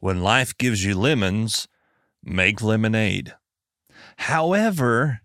when 0.00 0.22
life 0.22 0.56
gives 0.56 0.84
you 0.84 0.94
lemons, 0.94 1.68
make 2.22 2.62
lemonade. 2.62 3.34
However, 4.18 5.20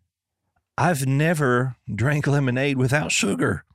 I've 0.77 1.05
never 1.05 1.75
drank 1.93 2.27
lemonade 2.27 2.77
without 2.77 3.11
sugar, 3.11 3.65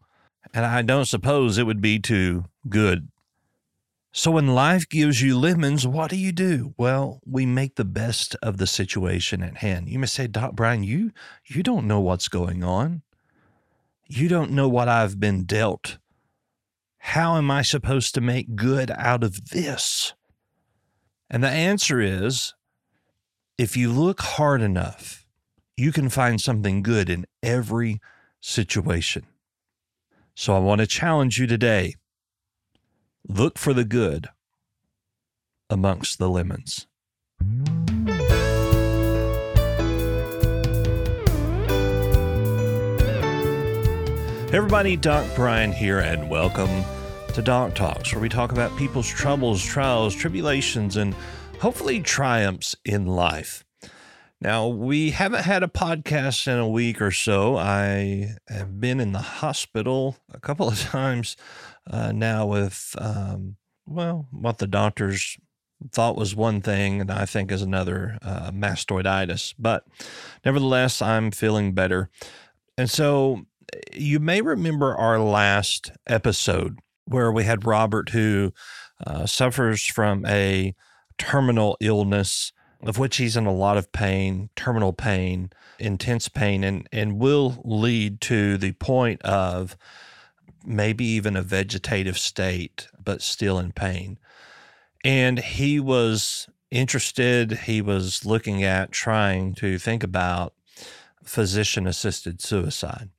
and 0.53 0.65
I 0.65 0.83
don't 0.83 1.05
suppose 1.05 1.59
it 1.59 1.67
would 1.67 1.81
be 1.81 1.99
too 1.99 2.45
good. 2.69 3.09
So 4.13 4.31
when 4.31 4.55
life 4.55 4.89
gives 4.89 5.21
you 5.21 5.39
lemons, 5.39 5.87
what 5.87 6.11
do 6.11 6.17
you 6.17 6.33
do? 6.33 6.73
Well, 6.79 7.21
we 7.27 7.45
make 7.45 7.75
the 7.75 7.85
best 7.85 8.35
of 8.43 8.57
the 8.57 8.67
situation 8.67 9.43
at 9.43 9.59
hand. 9.59 9.91
You 9.91 9.99
may 9.99 10.07
say, 10.07 10.27
Doc 10.27 10.55
Brian, 10.55 10.83
you 10.83 11.13
you 11.45 11.63
don't 11.63 11.87
know 11.87 12.01
what's 12.01 12.29
going 12.29 12.65
on. 12.65 13.03
You 14.07 14.29
don't 14.29 14.53
know 14.53 14.69
what 14.69 14.89
I've 14.89 15.21
been 15.21 15.45
dealt. 15.45 15.99
How 16.99 17.37
am 17.37 17.51
I 17.51 17.61
supposed 17.61 18.15
to 18.15 18.23
make 18.23 18.57
good 18.57 18.91
out 18.91 19.23
of 19.23 19.51
this? 19.51 20.15
And 21.29 21.43
the 21.43 21.49
answer 21.49 22.01
is 22.01 22.55
if 23.59 23.77
you 23.77 23.91
look 23.91 24.21
hard 24.21 24.63
enough, 24.63 25.27
you 25.77 25.93
can 25.93 26.09
find 26.09 26.41
something 26.41 26.83
good 26.83 27.11
in 27.11 27.27
every 27.43 28.01
situation. 28.41 29.27
So 30.35 30.55
I 30.55 30.59
want 30.59 30.81
to 30.81 30.87
challenge 30.87 31.39
you 31.39 31.47
today 31.47 31.95
look 33.29 33.59
for 33.59 33.75
the 33.75 33.85
good 33.85 34.29
amongst 35.69 36.19
the 36.19 36.29
lemons. 36.29 36.87
Everybody, 44.53 44.97
Doc 44.97 45.27
Brian 45.35 45.73
here, 45.73 45.99
and 45.99 46.31
welcome 46.31 46.85
to 47.37 47.43
Doc 47.43 47.75
Talks, 47.75 48.15
where 48.15 48.23
we 48.23 48.31
talk 48.31 48.51
about 48.51 48.75
people's 48.79 49.07
troubles, 49.07 49.63
trials, 49.63 50.15
tribulations, 50.15 50.97
and 50.97 51.15
hopefully 51.61 52.01
triumphs 52.01 52.75
in 52.83 53.05
life. 53.05 53.63
Now, 54.41 54.69
we 54.69 55.11
haven't 55.11 55.45
had 55.45 55.63
a 55.63 55.69
podcast 55.69 56.51
in 56.51 56.59
a 56.59 56.67
week 56.67 57.03
or 57.03 57.11
so. 57.11 57.59
I 57.59 58.37
have 58.49 58.81
been 58.81 59.01
in 59.01 59.13
the 59.13 59.19
hospital 59.19 60.17
a 60.33 60.41
couple 60.41 60.67
of 60.67 60.81
times 60.91 61.37
uh, 61.91 62.11
now 62.11 62.47
with, 62.47 62.95
um, 62.97 63.57
well, 63.85 64.29
what 64.31 64.57
the 64.57 64.67
doctors 64.67 65.37
thought 65.93 66.17
was 66.17 66.35
one 66.35 66.63
thing 66.63 67.03
and 67.03 67.11
I 67.11 67.27
think 67.27 67.53
is 67.53 67.61
another 67.61 68.17
uh, 68.23 68.51
mastoiditis. 68.51 69.53
But 69.59 69.85
nevertheless, 70.43 71.03
I'm 71.03 71.31
feeling 71.31 71.75
better. 71.75 72.09
And 72.79 72.89
so 72.89 73.45
you 73.93 74.21
may 74.21 74.41
remember 74.41 74.97
our 74.97 75.19
last 75.19 75.93
episode 76.07 76.79
where 77.07 77.33
we 77.33 77.45
had 77.45 77.67
Robert, 77.67 78.11
who 78.11 78.53
uh, 79.07 79.27
suffers 79.27 79.85
from 79.85 80.25
a 80.27 80.75
terminal 81.19 81.77
illness 81.81 82.53
of 82.83 82.99
which 82.99 83.17
he's 83.17 83.37
in 83.37 83.47
a 83.47 83.53
lot 83.53 83.77
of 83.77 83.91
pain, 83.93 84.51
terminal 84.55 84.93
pain, 84.93 85.51
intense 85.79 86.29
pain, 86.29 86.63
and, 86.63 86.89
and 86.93 87.19
will 87.19 87.61
lead 87.65 88.21
to 88.21 88.57
the 88.59 88.73
point 88.73 89.21
of 89.23 89.77
maybe 90.65 91.05
even 91.05 91.37
a 91.37 91.43
vegetative 91.43 92.19
state, 92.19 92.89
but 93.03 93.23
still 93.23 93.59
in 93.59 93.73
pain. 93.73 94.19
And 95.05 95.39
he 95.39 95.81
was 95.81 96.49
interested, 96.71 97.53
he 97.53 97.81
was 97.81 98.25
looking 98.25 98.63
at 98.63 98.93
trying 98.93 99.55
to 99.55 99.79
think 99.79 100.03
about 100.03 100.55
physician 101.25 101.87
assisted 101.87 102.41
suicide. 102.41 103.11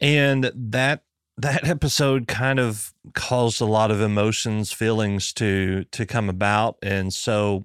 And 0.00 0.50
that 0.54 1.02
that 1.38 1.66
episode 1.66 2.26
kind 2.28 2.58
of 2.58 2.92
caused 3.14 3.60
a 3.60 3.64
lot 3.66 3.90
of 3.90 4.00
emotions, 4.00 4.72
feelings 4.72 5.32
to 5.34 5.84
to 5.84 6.04
come 6.04 6.28
about. 6.28 6.76
And 6.82 7.14
so 7.14 7.64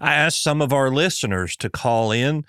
I 0.00 0.14
asked 0.14 0.42
some 0.42 0.62
of 0.62 0.72
our 0.72 0.90
listeners 0.90 1.56
to 1.56 1.68
call 1.68 2.12
in 2.12 2.44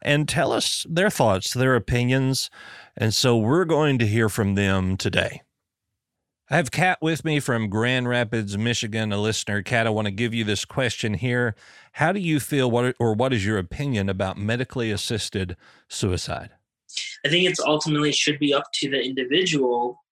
and 0.00 0.28
tell 0.28 0.52
us 0.52 0.86
their 0.88 1.10
thoughts, 1.10 1.52
their 1.52 1.76
opinions. 1.76 2.50
And 2.96 3.14
so 3.14 3.36
we're 3.36 3.64
going 3.64 3.98
to 3.98 4.06
hear 4.06 4.28
from 4.28 4.54
them 4.54 4.96
today. 4.96 5.42
I 6.50 6.56
have 6.56 6.70
Kat 6.70 6.98
with 7.00 7.24
me 7.24 7.40
from 7.40 7.70
Grand 7.70 8.06
Rapids, 8.06 8.56
Michigan, 8.58 9.12
a 9.12 9.18
listener. 9.18 9.62
Kat, 9.62 9.86
I 9.86 9.90
want 9.90 10.06
to 10.06 10.12
give 10.12 10.34
you 10.34 10.44
this 10.44 10.66
question 10.66 11.14
here. 11.14 11.54
How 11.92 12.12
do 12.12 12.20
you 12.20 12.38
feel, 12.38 12.70
what, 12.70 12.94
or 13.00 13.14
what 13.14 13.32
is 13.32 13.46
your 13.46 13.56
opinion 13.56 14.10
about 14.10 14.36
medically 14.36 14.90
assisted 14.90 15.56
suicide? 15.88 16.50
I 17.24 17.30
think 17.30 17.48
it's 17.48 17.60
ultimately 17.60 18.12
should 18.12 18.38
be 18.38 18.52
up 18.52 18.66
to 18.74 18.90
the 18.90 19.02
individual, 19.02 20.03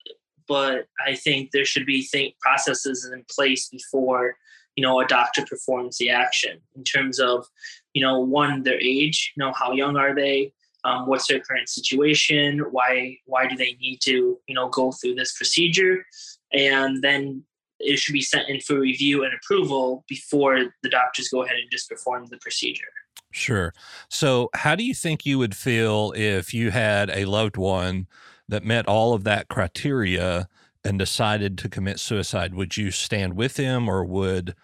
but 0.52 0.84
I 1.06 1.14
think 1.14 1.50
there 1.50 1.64
should 1.64 1.86
be 1.86 2.02
think 2.02 2.38
processes 2.38 3.10
in 3.10 3.24
place 3.34 3.70
before 3.70 4.36
you 4.76 4.82
know 4.82 5.00
a 5.00 5.06
doctor 5.06 5.42
performs 5.46 5.96
the 5.96 6.10
action 6.10 6.60
in 6.76 6.84
terms 6.84 7.18
of 7.18 7.46
you 7.94 8.02
know 8.04 8.20
one 8.20 8.62
their 8.62 8.78
age, 8.78 9.32
you 9.34 9.42
know 9.42 9.54
how 9.54 9.72
young 9.72 9.96
are 9.96 10.14
they, 10.14 10.52
um, 10.84 11.06
what's 11.06 11.26
their 11.26 11.40
current 11.40 11.70
situation, 11.70 12.58
why 12.70 13.16
why 13.24 13.46
do 13.46 13.56
they 13.56 13.78
need 13.80 14.00
to 14.02 14.38
you 14.46 14.54
know 14.54 14.68
go 14.68 14.92
through 14.92 15.14
this 15.14 15.32
procedure, 15.32 16.04
and 16.52 17.00
then 17.00 17.42
it 17.80 17.98
should 17.98 18.12
be 18.12 18.20
sent 18.20 18.50
in 18.50 18.60
for 18.60 18.78
review 18.78 19.24
and 19.24 19.32
approval 19.32 20.04
before 20.06 20.66
the 20.82 20.90
doctors 20.90 21.30
go 21.30 21.44
ahead 21.44 21.56
and 21.56 21.70
just 21.72 21.88
perform 21.88 22.26
the 22.26 22.36
procedure. 22.42 22.92
Sure. 23.32 23.72
So, 24.10 24.50
how 24.54 24.76
do 24.76 24.84
you 24.84 24.92
think 24.92 25.24
you 25.24 25.38
would 25.38 25.56
feel 25.56 26.12
if 26.14 26.52
you 26.52 26.72
had 26.72 27.08
a 27.08 27.24
loved 27.24 27.56
one 27.56 28.06
that 28.52 28.64
met 28.64 28.86
all 28.86 29.14
of 29.14 29.24
that 29.24 29.48
criteria 29.48 30.48
and 30.84 30.98
decided 30.98 31.58
to 31.58 31.68
commit 31.68 31.98
suicide? 31.98 32.54
Would 32.54 32.76
you 32.76 32.90
stand 32.90 33.34
with 33.34 33.56
him 33.56 33.88
or 33.88 34.04
would, 34.04 34.54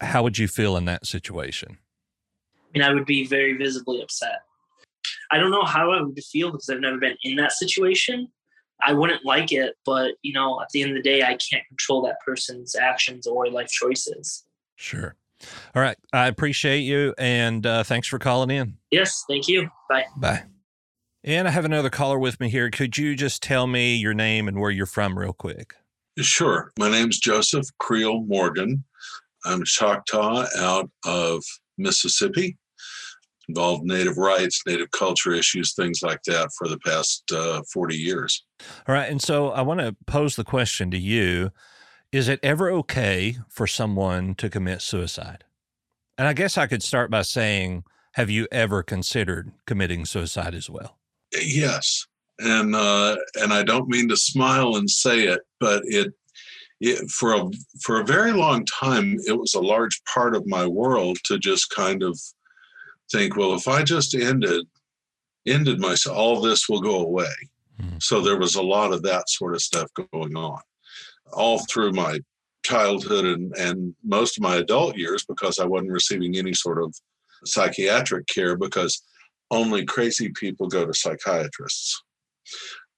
how 0.00 0.22
would 0.22 0.36
you 0.36 0.48
feel 0.48 0.76
in 0.76 0.84
that 0.86 1.06
situation? 1.06 1.78
I 2.58 2.78
mean, 2.78 2.82
I 2.82 2.92
would 2.92 3.06
be 3.06 3.26
very 3.26 3.56
visibly 3.56 4.02
upset. 4.02 4.40
I 5.30 5.38
don't 5.38 5.50
know 5.50 5.64
how 5.64 5.92
I 5.92 6.02
would 6.02 6.18
feel 6.24 6.50
because 6.50 6.68
I've 6.68 6.80
never 6.80 6.98
been 6.98 7.16
in 7.22 7.36
that 7.36 7.52
situation. 7.52 8.28
I 8.82 8.92
wouldn't 8.92 9.24
like 9.24 9.52
it, 9.52 9.76
but 9.84 10.14
you 10.22 10.32
know, 10.32 10.60
at 10.60 10.68
the 10.72 10.82
end 10.82 10.90
of 10.92 10.96
the 10.96 11.02
day, 11.02 11.22
I 11.22 11.36
can't 11.50 11.66
control 11.68 12.02
that 12.02 12.16
person's 12.24 12.74
actions 12.74 13.26
or 13.26 13.48
life 13.48 13.68
choices. 13.68 14.44
Sure. 14.76 15.14
All 15.74 15.82
right. 15.82 15.96
I 16.12 16.26
appreciate 16.26 16.80
you 16.80 17.14
and 17.16 17.64
uh, 17.66 17.82
thanks 17.84 18.08
for 18.08 18.18
calling 18.18 18.50
in. 18.50 18.76
Yes. 18.90 19.24
Thank 19.28 19.48
you. 19.48 19.68
Bye. 19.88 20.04
Bye. 20.16 20.44
And 21.22 21.46
I 21.46 21.50
have 21.50 21.66
another 21.66 21.90
caller 21.90 22.18
with 22.18 22.40
me 22.40 22.48
here. 22.48 22.70
Could 22.70 22.96
you 22.96 23.14
just 23.14 23.42
tell 23.42 23.66
me 23.66 23.94
your 23.94 24.14
name 24.14 24.48
and 24.48 24.58
where 24.58 24.70
you're 24.70 24.86
from, 24.86 25.18
real 25.18 25.34
quick? 25.34 25.74
Sure. 26.18 26.72
My 26.78 26.90
name's 26.90 27.18
Joseph 27.18 27.66
Creel 27.78 28.22
Morgan. 28.22 28.84
I'm 29.44 29.62
Choctaw 29.64 30.46
out 30.58 30.90
of 31.04 31.42
Mississippi, 31.76 32.56
involved 33.48 33.84
Native 33.84 34.16
rights, 34.16 34.62
Native 34.66 34.90
culture 34.92 35.32
issues, 35.32 35.74
things 35.74 36.00
like 36.02 36.22
that 36.24 36.50
for 36.56 36.68
the 36.68 36.78
past 36.78 37.30
uh, 37.32 37.62
40 37.72 37.96
years. 37.96 38.44
All 38.88 38.94
right. 38.94 39.10
And 39.10 39.20
so 39.20 39.50
I 39.50 39.60
want 39.60 39.80
to 39.80 39.96
pose 40.06 40.36
the 40.36 40.44
question 40.44 40.90
to 40.90 40.98
you 40.98 41.50
Is 42.12 42.28
it 42.28 42.40
ever 42.42 42.70
okay 42.70 43.36
for 43.48 43.66
someone 43.66 44.34
to 44.36 44.48
commit 44.48 44.80
suicide? 44.80 45.44
And 46.16 46.26
I 46.26 46.32
guess 46.32 46.56
I 46.56 46.66
could 46.66 46.82
start 46.82 47.10
by 47.10 47.22
saying, 47.22 47.84
have 48.14 48.30
you 48.30 48.48
ever 48.50 48.82
considered 48.82 49.52
committing 49.66 50.04
suicide 50.04 50.54
as 50.54 50.68
well? 50.68 50.99
Yes, 51.32 52.06
and 52.38 52.74
uh, 52.74 53.16
and 53.36 53.52
I 53.52 53.62
don't 53.62 53.88
mean 53.88 54.08
to 54.08 54.16
smile 54.16 54.76
and 54.76 54.88
say 54.88 55.24
it, 55.24 55.40
but 55.58 55.82
it, 55.84 56.12
it 56.80 57.10
for 57.10 57.34
a 57.34 57.50
for 57.82 58.00
a 58.00 58.04
very 58.04 58.32
long 58.32 58.64
time 58.64 59.16
it 59.26 59.38
was 59.38 59.54
a 59.54 59.60
large 59.60 60.00
part 60.12 60.34
of 60.34 60.46
my 60.46 60.66
world 60.66 61.18
to 61.26 61.38
just 61.38 61.70
kind 61.70 62.02
of 62.02 62.18
think, 63.12 63.36
well, 63.36 63.54
if 63.54 63.68
I 63.68 63.82
just 63.82 64.14
ended 64.14 64.66
ended 65.46 65.80
myself, 65.80 66.16
all 66.16 66.40
this 66.40 66.68
will 66.68 66.80
go 66.80 67.00
away. 67.00 67.34
Mm-hmm. 67.80 67.96
So 68.00 68.20
there 68.20 68.38
was 68.38 68.56
a 68.56 68.62
lot 68.62 68.92
of 68.92 69.02
that 69.02 69.28
sort 69.28 69.54
of 69.54 69.62
stuff 69.62 69.88
going 70.12 70.36
on 70.36 70.60
all 71.32 71.64
through 71.66 71.92
my 71.92 72.18
childhood 72.62 73.24
and, 73.24 73.54
and 73.56 73.94
most 74.04 74.36
of 74.36 74.42
my 74.42 74.56
adult 74.56 74.96
years 74.96 75.24
because 75.26 75.58
I 75.58 75.64
wasn't 75.64 75.92
receiving 75.92 76.36
any 76.36 76.52
sort 76.52 76.82
of 76.82 76.94
psychiatric 77.44 78.26
care 78.26 78.56
because 78.56 79.02
only 79.50 79.84
crazy 79.84 80.30
people 80.30 80.68
go 80.68 80.86
to 80.86 80.94
psychiatrists. 80.94 82.02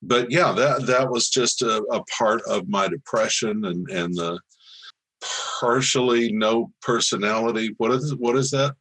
But 0.02 0.30
yeah, 0.30 0.52
that 0.52 0.86
that 0.86 1.10
was 1.10 1.28
just 1.28 1.62
a, 1.62 1.82
a 1.90 2.02
part 2.18 2.42
of 2.42 2.68
my 2.68 2.88
depression 2.88 3.64
and 3.64 3.88
and 3.90 4.14
the 4.14 4.40
partially 5.60 6.32
no 6.32 6.72
personality. 6.82 7.74
What 7.78 7.92
is 7.92 8.14
what 8.16 8.36
is 8.36 8.50
that? 8.50 8.74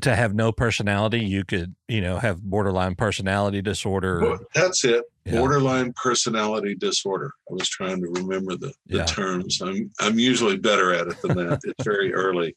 To 0.00 0.16
have 0.16 0.34
no 0.34 0.50
personality, 0.50 1.20
you 1.20 1.44
could, 1.44 1.76
you 1.86 2.00
know, 2.00 2.18
have 2.18 2.42
borderline 2.42 2.96
personality 2.96 3.62
disorder. 3.62 4.20
Well, 4.20 4.38
that's 4.52 4.84
it. 4.84 5.04
Yeah. 5.24 5.38
Borderline 5.38 5.92
personality 5.92 6.74
disorder. 6.74 7.30
I 7.48 7.54
was 7.54 7.68
trying 7.68 8.00
to 8.02 8.08
remember 8.08 8.56
the, 8.56 8.72
the 8.86 8.96
Yeah. 8.98 9.04
terms. 9.04 9.60
I'm 9.62 9.92
I'm 10.00 10.18
usually 10.18 10.56
better 10.56 10.92
at 10.92 11.06
it 11.06 11.22
than 11.22 11.36
that. 11.36 11.60
it's 11.62 11.84
very 11.84 12.12
early. 12.12 12.56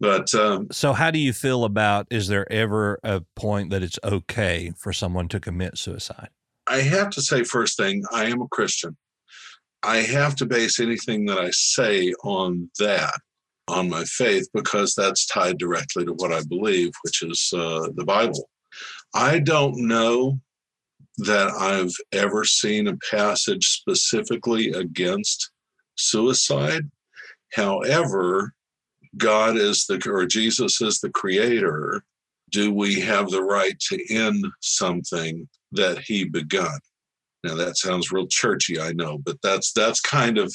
But 0.00 0.32
um, 0.34 0.68
So, 0.70 0.92
how 0.92 1.10
do 1.10 1.18
you 1.18 1.32
feel 1.32 1.64
about 1.64 2.06
is 2.10 2.28
there 2.28 2.50
ever 2.52 3.00
a 3.02 3.22
point 3.34 3.70
that 3.70 3.82
it's 3.82 3.98
okay 4.04 4.72
for 4.76 4.92
someone 4.92 5.28
to 5.28 5.40
commit 5.40 5.76
suicide? 5.76 6.28
I 6.68 6.82
have 6.82 7.10
to 7.10 7.22
say, 7.22 7.42
first 7.44 7.76
thing, 7.76 8.04
I 8.12 8.26
am 8.26 8.42
a 8.42 8.48
Christian. 8.48 8.96
I 9.82 9.98
have 9.98 10.36
to 10.36 10.46
base 10.46 10.80
anything 10.80 11.24
that 11.26 11.38
I 11.38 11.50
say 11.50 12.12
on 12.24 12.70
that, 12.78 13.14
on 13.68 13.88
my 13.88 14.04
faith, 14.04 14.48
because 14.52 14.94
that's 14.94 15.26
tied 15.26 15.58
directly 15.58 16.04
to 16.04 16.12
what 16.12 16.32
I 16.32 16.42
believe, 16.48 16.90
which 17.02 17.22
is 17.22 17.50
uh, 17.54 17.88
the 17.94 18.04
Bible. 18.04 18.48
I 19.14 19.38
don't 19.38 19.86
know 19.86 20.38
that 21.18 21.48
I've 21.50 21.94
ever 22.12 22.44
seen 22.44 22.86
a 22.86 22.96
passage 23.10 23.66
specifically 23.66 24.70
against 24.72 25.50
suicide. 25.96 26.88
However, 27.52 28.52
God 29.16 29.56
is 29.56 29.86
the, 29.86 30.00
or 30.10 30.26
Jesus 30.26 30.80
is 30.80 31.00
the 31.00 31.10
creator. 31.10 32.02
Do 32.50 32.72
we 32.72 33.00
have 33.00 33.30
the 33.30 33.42
right 33.42 33.78
to 33.88 34.14
end 34.14 34.44
something 34.60 35.48
that 35.72 35.98
he 35.98 36.24
begun? 36.24 36.78
Now 37.44 37.54
that 37.54 37.76
sounds 37.76 38.10
real 38.10 38.26
churchy, 38.26 38.80
I 38.80 38.92
know, 38.92 39.18
but 39.18 39.36
that's 39.42 39.72
that's 39.72 40.00
kind 40.00 40.38
of 40.38 40.52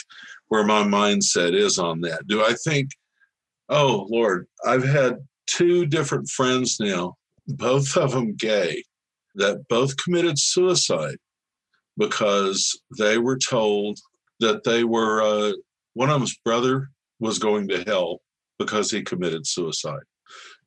where 0.47 0.65
my 0.65 0.83
mindset 0.83 1.53
is 1.53 1.79
on 1.79 2.01
that. 2.01 2.27
Do 2.27 2.43
I 2.43 2.55
think, 2.65 2.89
oh 3.69 4.07
Lord, 4.09 4.47
I've 4.65 4.83
had 4.83 5.17
two 5.47 5.85
different 5.85 6.29
friends 6.29 6.77
now, 6.79 7.15
both 7.47 7.95
of 7.95 8.11
them 8.11 8.35
gay, 8.35 8.83
that 9.35 9.67
both 9.69 9.97
committed 9.97 10.37
suicide 10.37 11.17
because 11.97 12.79
they 12.97 13.17
were 13.17 13.37
told 13.37 13.99
that 14.39 14.63
they 14.63 14.83
were 14.83 15.21
uh, 15.21 15.53
one 15.93 16.09
of 16.09 16.19
them's 16.19 16.37
brother 16.43 16.89
was 17.19 17.39
going 17.39 17.67
to 17.69 17.83
hell 17.83 18.19
because 18.65 18.91
he 18.91 19.01
committed 19.01 19.47
suicide, 19.47 20.03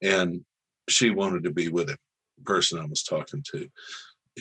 and 0.02 0.44
she 0.88 1.10
wanted 1.10 1.44
to 1.44 1.50
be 1.50 1.68
with 1.68 1.90
him. 1.90 1.98
The 2.38 2.44
person 2.44 2.78
I 2.78 2.84
was 2.84 3.02
talking 3.02 3.44
to, 3.52 3.68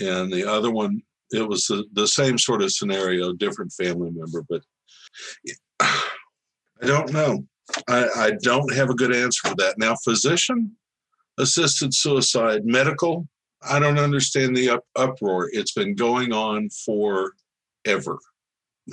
and 0.01 0.31
the 0.31 0.49
other 0.49 0.71
one 0.71 1.01
it 1.31 1.47
was 1.47 1.65
the, 1.65 1.85
the 1.93 2.07
same 2.07 2.37
sort 2.37 2.61
of 2.61 2.71
scenario, 2.71 3.33
different 3.33 3.73
family 3.73 4.11
member, 4.11 4.43
but 4.47 4.61
I 5.79 6.87
don't 6.87 7.11
know. 7.11 7.45
I, 7.87 8.07
I 8.15 8.31
don't 8.41 8.73
have 8.75 8.89
a 8.89 8.95
good 8.95 9.15
answer 9.15 9.49
for 9.49 9.55
that. 9.55 9.77
Now, 9.77 9.95
physician 10.03 10.75
assisted 11.39 11.93
suicide, 11.93 12.65
medical, 12.65 13.27
I 13.67 13.79
don't 13.79 13.97
understand 13.97 14.55
the 14.55 14.69
up, 14.69 14.85
uproar. 14.95 15.49
It's 15.51 15.73
been 15.73 15.95
going 15.95 16.31
on 16.31 16.69
forever. 16.69 18.19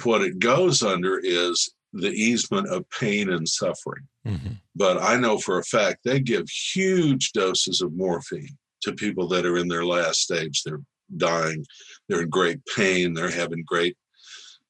What 0.05 0.23
it 0.23 0.39
goes 0.39 0.83
under 0.83 1.21
is 1.23 1.75
the 1.93 2.11
easement 2.11 2.69
of 2.69 2.89
pain 2.91 3.31
and 3.31 3.49
suffering. 3.49 4.07
Mm-hmm. 4.27 4.55
But 4.75 5.03
I 5.03 5.17
know 5.17 5.39
for 5.39 5.59
a 5.59 5.65
fact 5.65 6.01
they 6.05 6.21
give 6.21 6.49
huge 6.49 7.33
doses 7.33 7.81
of 7.81 7.93
morphine 7.93 8.57
to 8.83 8.93
people 8.93 9.29
that 9.29 9.47
are 9.47 9.59
in 9.59 9.69
their 9.69 9.85
last 9.85 10.21
stage. 10.21 10.63
They're 10.63 10.81
dying, 11.17 11.65
they're 12.09 12.23
in 12.23 12.31
great 12.31 12.61
pain, 12.75 13.15
they're 13.15 13.31
having 13.31 13.65
great 13.67 13.97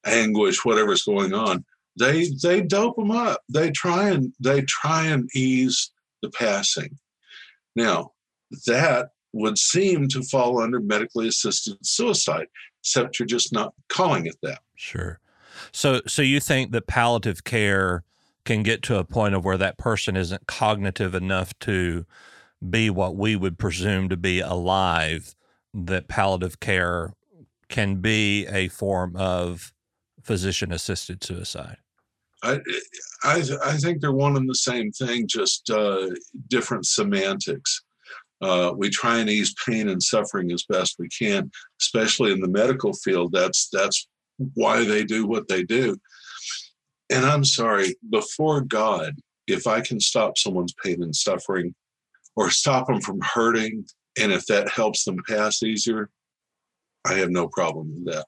anguish, 0.05 0.65
whatever's 0.65 1.03
going 1.03 1.33
on. 1.33 1.65
They 1.99 2.31
they 2.43 2.63
dope 2.63 2.97
them 2.97 3.11
up. 3.11 3.43
They 3.49 3.71
try 3.71 4.09
and 4.09 4.33
they 4.41 4.63
try 4.63 5.07
and 5.07 5.29
ease 5.35 5.93
the 6.23 6.31
passing. 6.31 6.99
Now 7.77 8.13
that 8.67 9.11
would 9.33 9.59
seem 9.59 10.09
to 10.09 10.23
fall 10.23 10.61
under 10.61 10.81
medically 10.81 11.29
assisted 11.29 11.77
suicide, 11.83 12.47
except 12.83 13.19
you're 13.19 13.27
just 13.27 13.53
not 13.53 13.75
calling 13.89 14.27
it 14.27 14.37
that. 14.43 14.61
Sure. 14.77 15.21
So, 15.71 16.01
so 16.07 16.23
you 16.23 16.41
think 16.41 16.73
that 16.73 16.87
palliative 16.87 17.45
care 17.45 18.05
can 18.45 18.63
get 18.63 18.83
to 18.83 18.99
a 18.99 19.05
point 19.05 19.35
of 19.35 19.45
where 19.45 19.59
that 19.59 19.79
person 19.79 20.17
isn't 20.17 20.47
cognitive 20.47 21.15
enough 21.15 21.57
to 21.61 22.05
be 22.69 22.91
what 22.91 23.17
we 23.17 23.37
would 23.37 23.59
presume 23.59 24.09
to 24.09 24.17
be 24.17 24.41
alive, 24.41 25.35
that 25.75 26.09
palliative 26.09 26.61
care 26.61 27.15
can 27.69 27.97
be 27.97 28.47
a 28.47 28.69
form 28.69 29.17
of 29.17 29.73
physician 30.23 30.73
assisted 30.73 31.23
suicide? 31.23 31.79
I, 32.43 32.59
I, 33.23 33.43
I 33.65 33.77
think 33.77 34.01
they're 34.01 34.13
one 34.13 34.37
and 34.37 34.49
the 34.49 34.55
same 34.55 34.91
thing, 34.91 35.27
just 35.29 35.71
uh, 35.71 36.09
different 36.49 36.87
semantics. 36.87 37.83
Uh, 38.41 38.73
we 38.77 38.91
try 38.91 39.19
and 39.19 39.31
ease 39.31 39.55
pain 39.65 39.89
and 39.89 40.03
suffering 40.03 40.51
as 40.51 40.65
best 40.69 40.97
we 40.99 41.09
can, 41.09 41.51
especially 41.81 42.33
in 42.33 42.41
the 42.41 42.49
medical 42.49 42.93
field. 42.93 43.31
That's 43.33 43.69
that's 43.73 44.09
why 44.55 44.85
they 44.85 45.05
do 45.05 45.27
what 45.27 45.49
they 45.49 45.63
do. 45.63 45.97
And 47.11 47.25
I'm 47.25 47.45
sorry, 47.45 47.95
before 48.11 48.63
God, 48.63 49.15
if 49.47 49.67
I 49.67 49.81
can 49.81 50.01
stop 50.01 50.39
someone's 50.39 50.75
pain 50.83 51.03
and 51.03 51.15
suffering, 51.15 51.75
or 52.37 52.51
stop 52.51 52.87
them 52.87 53.01
from 53.01 53.21
hurting, 53.21 53.85
and 54.19 54.33
if 54.33 54.47
that 54.47 54.69
helps 54.69 55.05
them 55.05 55.19
pass 55.29 55.63
easier, 55.63 56.09
I 57.07 57.15
have 57.15 57.31
no 57.31 57.49
problem 57.49 57.93
with 57.95 58.15
that. 58.15 58.27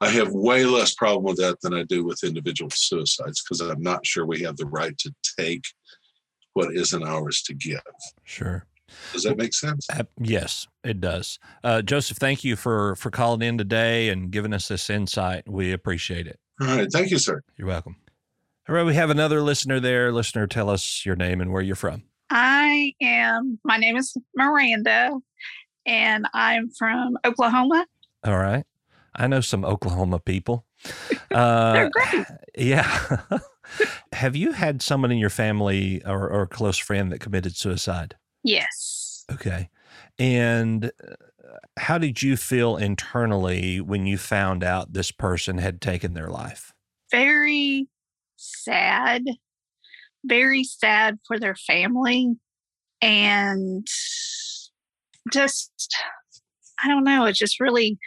I 0.00 0.10
have 0.10 0.32
way 0.32 0.64
less 0.64 0.94
problem 0.94 1.24
with 1.24 1.38
that 1.38 1.60
than 1.62 1.72
I 1.72 1.84
do 1.84 2.04
with 2.04 2.24
individual 2.24 2.70
suicides 2.70 3.42
because 3.42 3.60
I'm 3.60 3.82
not 3.82 4.04
sure 4.04 4.26
we 4.26 4.42
have 4.42 4.56
the 4.56 4.66
right 4.66 4.96
to 4.98 5.14
take 5.38 5.64
what 6.52 6.74
isn't 6.74 7.02
ours 7.02 7.42
to 7.46 7.54
give. 7.54 7.80
Sure. 8.24 8.66
Does 9.12 9.22
that 9.24 9.36
make 9.36 9.54
sense? 9.54 9.86
Uh, 9.90 10.04
yes, 10.18 10.66
it 10.82 11.00
does. 11.00 11.38
Uh, 11.62 11.82
Joseph, 11.82 12.16
thank 12.18 12.44
you 12.44 12.56
for 12.56 12.96
for 12.96 13.10
calling 13.10 13.42
in 13.42 13.58
today 13.58 14.08
and 14.08 14.30
giving 14.30 14.52
us 14.52 14.68
this 14.68 14.88
insight. 14.90 15.48
We 15.48 15.72
appreciate 15.72 16.26
it. 16.26 16.38
All 16.60 16.68
right. 16.68 16.88
Thank 16.90 17.10
you, 17.10 17.18
sir. 17.18 17.42
You're 17.56 17.68
welcome. 17.68 17.96
All 18.68 18.74
right, 18.74 18.84
we 18.86 18.94
have 18.94 19.10
another 19.10 19.42
listener 19.42 19.78
there. 19.80 20.10
Listener, 20.10 20.46
tell 20.46 20.70
us 20.70 21.04
your 21.04 21.16
name 21.16 21.40
and 21.42 21.52
where 21.52 21.60
you're 21.62 21.76
from. 21.76 22.04
I 22.30 22.94
am, 23.02 23.58
my 23.62 23.76
name 23.76 23.96
is 23.96 24.16
Miranda, 24.34 25.10
and 25.84 26.26
I'm 26.32 26.70
from 26.70 27.18
Oklahoma. 27.26 27.86
All 28.24 28.38
right. 28.38 28.64
I 29.14 29.26
know 29.26 29.40
some 29.42 29.64
Oklahoma 29.66 30.18
people. 30.18 30.64
They're 31.30 31.38
Uh, 31.38 31.90
great. 31.90 32.26
yeah. 32.56 33.18
have 34.12 34.34
you 34.34 34.52
had 34.52 34.80
someone 34.82 35.12
in 35.12 35.18
your 35.18 35.30
family 35.30 36.02
or, 36.06 36.28
or 36.28 36.42
a 36.42 36.46
close 36.48 36.78
friend 36.78 37.12
that 37.12 37.20
committed 37.20 37.54
suicide? 37.56 38.16
Yes. 38.44 39.24
Okay. 39.32 39.70
And 40.18 40.86
uh, 40.86 41.14
how 41.78 41.98
did 41.98 42.22
you 42.22 42.36
feel 42.36 42.76
internally 42.76 43.80
when 43.80 44.06
you 44.06 44.18
found 44.18 44.62
out 44.62 44.92
this 44.92 45.10
person 45.10 45.58
had 45.58 45.80
taken 45.80 46.14
their 46.14 46.28
life? 46.28 46.72
Very 47.10 47.88
sad. 48.36 49.24
Very 50.24 50.62
sad 50.64 51.18
for 51.26 51.38
their 51.38 51.54
family. 51.56 52.36
And 53.02 53.86
just, 55.32 55.72
I 56.82 56.88
don't 56.88 57.04
know, 57.04 57.24
it 57.26 57.34
just 57.34 57.60
really, 57.60 57.98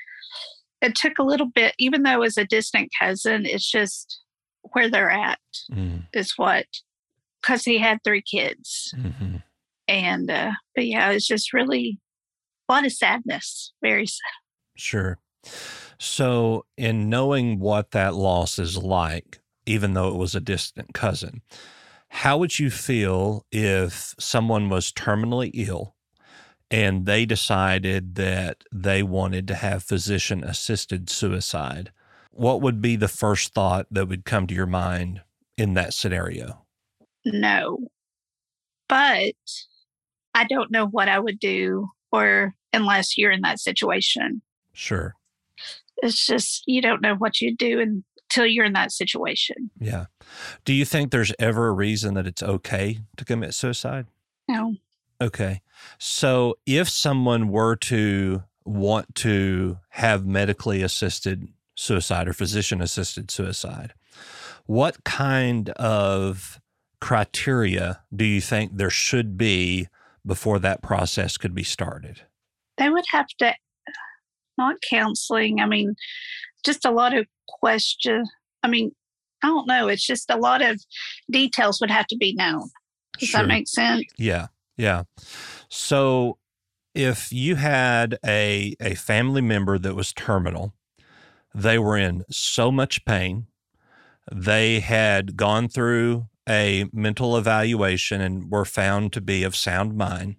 it 0.81 0.95
took 0.95 1.19
a 1.19 1.23
little 1.23 1.49
bit, 1.53 1.73
even 1.77 2.03
though 2.03 2.13
it 2.13 2.19
was 2.19 2.37
a 2.37 2.45
distant 2.45 2.89
cousin, 2.99 3.45
it's 3.45 3.69
just 3.69 4.21
where 4.73 4.89
they're 4.89 5.11
at 5.11 5.39
Mm, 5.71 6.07
is 6.13 6.33
what, 6.37 6.65
because 7.41 7.63
he 7.63 7.77
had 7.79 7.99
three 8.03 8.21
kids. 8.23 8.93
mhm. 8.95 9.43
And 9.87 10.29
uh 10.29 10.51
but 10.75 10.85
yeah 10.85 11.11
it's 11.11 11.27
just 11.27 11.53
really 11.53 11.99
a 12.69 12.73
lot 12.73 12.85
of 12.85 12.91
sadness 12.91 13.73
very 13.81 14.05
sad 14.05 14.31
Sure. 14.77 15.19
So, 15.99 16.65
in 16.77 17.09
knowing 17.09 17.59
what 17.59 17.91
that 17.91 18.13
loss 18.13 18.59
is 18.59 18.77
like, 18.77 19.39
even 19.65 19.93
though 19.93 20.09
it 20.09 20.15
was 20.15 20.35
a 20.35 20.39
distant 20.39 20.93
cousin, 20.93 21.41
how 22.09 22.37
would 22.37 22.59
you 22.59 22.69
feel 22.69 23.45
if 23.51 24.13
someone 24.19 24.69
was 24.69 24.91
terminally 24.91 25.49
ill 25.53 25.95
and 26.69 27.05
they 27.05 27.25
decided 27.25 28.15
that 28.15 28.63
they 28.71 29.01
wanted 29.01 29.47
to 29.47 29.55
have 29.55 29.83
physician 29.83 30.43
assisted 30.43 31.09
suicide? 31.09 31.91
What 32.31 32.61
would 32.61 32.81
be 32.81 32.95
the 32.95 33.07
first 33.07 33.53
thought 33.53 33.87
that 33.89 34.07
would 34.07 34.25
come 34.25 34.45
to 34.47 34.53
your 34.53 34.67
mind 34.67 35.21
in 35.57 35.73
that 35.73 35.93
scenario? 35.93 36.63
no 37.25 37.79
but 38.87 39.33
i 40.37 40.43
don't 40.45 40.71
know 40.71 40.85
what 40.87 41.09
i 41.09 41.19
would 41.19 41.39
do 41.39 41.87
or 42.11 42.53
unless 42.73 43.17
you're 43.17 43.31
in 43.31 43.41
that 43.41 43.59
situation 43.59 44.41
Sure. 44.73 45.15
it's 45.97 46.25
just 46.25 46.63
you 46.67 46.81
don't 46.81 47.01
know 47.01 47.15
what 47.15 47.41
you 47.41 47.55
do 47.55 47.79
until 47.81 48.45
you're 48.45 48.65
in 48.65 48.73
that 48.73 48.91
situation 48.91 49.71
Yeah. 49.79 50.05
Do 50.65 50.73
you 50.73 50.85
think 50.85 51.11
there's 51.11 51.33
ever 51.39 51.67
a 51.67 51.71
reason 51.71 52.13
that 52.15 52.27
it's 52.27 52.43
okay 52.43 52.99
to 53.17 53.25
commit 53.25 53.53
suicide? 53.53 54.05
no 54.47 54.75
Okay. 55.19 55.61
So 55.97 56.59
if 56.67 56.87
someone 56.87 57.47
were 57.47 57.75
to 57.77 58.43
want 58.65 59.15
to 59.15 59.79
have 59.89 60.27
medically 60.27 60.83
assisted 60.83 61.47
suicide 61.75 62.27
or 62.27 62.33
physician 62.33 62.81
assisted 62.83 63.31
suicide, 63.31 63.95
what 64.67 65.03
kind 65.03 65.69
of 65.69 66.59
criteria 67.01 68.01
do 68.15 68.25
you 68.25 68.41
think 68.41 68.77
there 68.77 68.91
should 68.91 69.37
be 69.39 69.87
before 70.27 70.59
that 70.59 70.81
process 70.83 71.37
could 71.37 71.55
be 71.55 71.63
started? 71.63 72.21
They 72.77 72.89
would 72.89 73.05
have 73.11 73.27
to, 73.39 73.53
not 74.57 74.75
counseling, 74.87 75.59
I 75.59 75.65
mean, 75.65 75.95
just 76.65 76.85
a 76.85 76.91
lot 76.91 77.15
of 77.15 77.25
questions. 77.47 78.29
I 78.61 78.67
mean, 78.67 78.91
I 79.43 79.47
don't 79.47 79.67
know. 79.67 79.87
It's 79.87 80.05
just 80.05 80.29
a 80.29 80.37
lot 80.37 80.61
of 80.61 80.81
details 81.31 81.79
would 81.79 81.91
have 81.91 82.07
to 82.07 82.17
be 82.17 82.33
known. 82.33 82.69
Does 83.19 83.29
sure. 83.29 83.41
that 83.41 83.47
make 83.47 83.67
sense? 83.67 84.03
Yeah. 84.17 84.47
Yeah. 84.77 85.03
So 85.69 86.37
if 86.93 87.31
you 87.31 87.55
had 87.55 88.17
a, 88.25 88.75
a 88.79 88.95
family 88.95 89.41
member 89.41 89.77
that 89.79 89.95
was 89.95 90.13
terminal, 90.13 90.73
they 91.53 91.79
were 91.79 91.97
in 91.97 92.23
so 92.29 92.71
much 92.71 93.05
pain, 93.05 93.47
they 94.31 94.79
had 94.79 95.37
gone 95.37 95.67
through 95.67 96.27
a 96.47 96.85
mental 96.93 97.37
evaluation 97.37 98.21
and 98.21 98.49
were 98.49 98.65
found 98.65 99.13
to 99.13 99.21
be 99.21 99.43
of 99.43 99.55
sound 99.55 99.97
mind. 99.97 100.37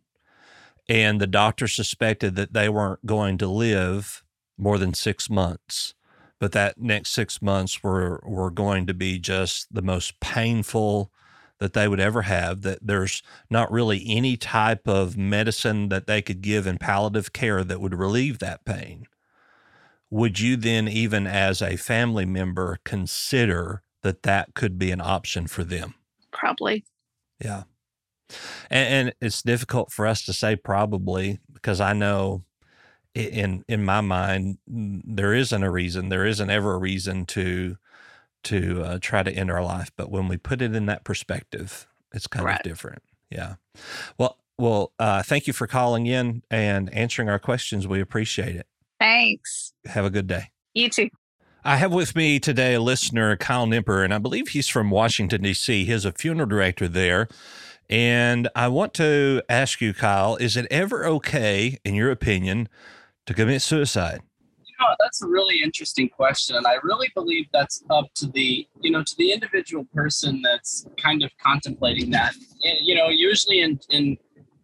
And 0.88 1.20
the 1.20 1.26
doctor 1.26 1.68
suspected 1.68 2.34
that 2.36 2.54
they 2.54 2.68
weren't 2.68 3.04
going 3.04 3.36
to 3.38 3.46
live 3.46 4.22
more 4.56 4.78
than 4.78 4.94
six 4.94 5.28
months. 5.28 5.94
But 6.40 6.52
that 6.52 6.80
next 6.80 7.10
six 7.10 7.42
months 7.42 7.82
were, 7.82 8.22
were 8.24 8.50
going 8.50 8.86
to 8.86 8.94
be 8.94 9.18
just 9.18 9.74
the 9.74 9.82
most 9.82 10.18
painful 10.20 11.10
that 11.58 11.72
they 11.72 11.88
would 11.88 12.00
ever 12.00 12.22
have, 12.22 12.62
that 12.62 12.78
there's 12.80 13.22
not 13.50 13.70
really 13.72 14.04
any 14.06 14.36
type 14.36 14.86
of 14.86 15.16
medicine 15.16 15.88
that 15.88 16.06
they 16.06 16.22
could 16.22 16.40
give 16.40 16.66
in 16.66 16.78
palliative 16.78 17.32
care 17.32 17.64
that 17.64 17.80
would 17.80 17.94
relieve 17.94 18.38
that 18.38 18.64
pain. 18.64 19.06
Would 20.10 20.38
you 20.38 20.56
then, 20.56 20.86
even 20.88 21.26
as 21.26 21.60
a 21.60 21.76
family 21.76 22.24
member, 22.24 22.78
consider 22.84 23.82
that 24.02 24.22
that 24.22 24.54
could 24.54 24.78
be 24.78 24.92
an 24.92 25.00
option 25.00 25.48
for 25.48 25.64
them? 25.64 25.94
Probably. 26.38 26.84
Yeah. 27.42 27.64
And, 28.70 29.08
and 29.08 29.14
it's 29.20 29.42
difficult 29.42 29.90
for 29.92 30.06
us 30.06 30.24
to 30.26 30.32
say 30.32 30.56
probably 30.56 31.40
because 31.52 31.80
I 31.80 31.92
know 31.92 32.44
in 33.14 33.64
in 33.66 33.84
my 33.84 34.00
mind 34.00 34.58
there 34.66 35.34
isn't 35.34 35.62
a 35.62 35.70
reason 35.70 36.08
there 36.08 36.26
isn't 36.26 36.50
ever 36.50 36.74
a 36.74 36.78
reason 36.78 37.26
to 37.26 37.76
to 38.44 38.82
uh, 38.82 38.98
try 39.00 39.22
to 39.22 39.32
end 39.32 39.50
our 39.50 39.64
life. 39.64 39.90
But 39.96 40.10
when 40.10 40.28
we 40.28 40.36
put 40.36 40.62
it 40.62 40.74
in 40.74 40.86
that 40.86 41.04
perspective 41.04 41.88
it's 42.12 42.26
kind 42.26 42.46
right. 42.46 42.56
of 42.56 42.62
different. 42.62 43.02
Yeah. 43.30 43.54
Well 44.18 44.38
well 44.58 44.92
uh, 44.98 45.22
thank 45.22 45.46
you 45.46 45.52
for 45.52 45.66
calling 45.66 46.06
in 46.06 46.42
and 46.50 46.92
answering 46.92 47.28
our 47.28 47.38
questions. 47.38 47.88
We 47.88 48.00
appreciate 48.00 48.56
it. 48.56 48.66
Thanks. 49.00 49.72
Have 49.86 50.04
a 50.04 50.10
good 50.10 50.26
day. 50.26 50.50
You 50.74 50.90
too 50.90 51.08
I 51.64 51.76
have 51.76 51.92
with 51.92 52.14
me 52.14 52.38
today 52.38 52.74
a 52.74 52.80
listener, 52.80 53.36
Kyle 53.36 53.66
Nimper, 53.66 54.04
and 54.04 54.14
I 54.14 54.18
believe 54.18 54.48
he's 54.48 54.68
from 54.68 54.90
Washington, 54.90 55.42
D.C. 55.42 55.84
He's 55.84 56.04
a 56.04 56.12
funeral 56.12 56.48
director 56.48 56.86
there. 56.86 57.28
And 57.90 58.48
I 58.54 58.68
want 58.68 58.94
to 58.94 59.42
ask 59.48 59.80
you, 59.80 59.92
Kyle, 59.92 60.36
is 60.36 60.56
it 60.56 60.66
ever 60.70 61.04
okay, 61.06 61.78
in 61.84 61.94
your 61.94 62.12
opinion, 62.12 62.68
to 63.26 63.34
commit 63.34 63.62
suicide? 63.62 64.20
You 64.64 64.74
know, 64.78 64.94
that's 65.00 65.20
a 65.20 65.26
really 65.26 65.56
interesting 65.64 66.08
question. 66.08 66.54
And 66.54 66.66
I 66.66 66.76
really 66.84 67.08
believe 67.14 67.46
that's 67.52 67.82
up 67.90 68.06
to 68.16 68.28
the, 68.28 68.66
you 68.80 68.92
know, 68.92 69.02
to 69.02 69.14
the 69.18 69.32
individual 69.32 69.84
person 69.92 70.40
that's 70.42 70.86
kind 70.96 71.24
of 71.24 71.30
contemplating 71.42 72.10
that. 72.10 72.34
You 72.60 72.94
know, 72.94 73.08
usually 73.08 73.62
in, 73.62 73.80
in, 73.90 74.16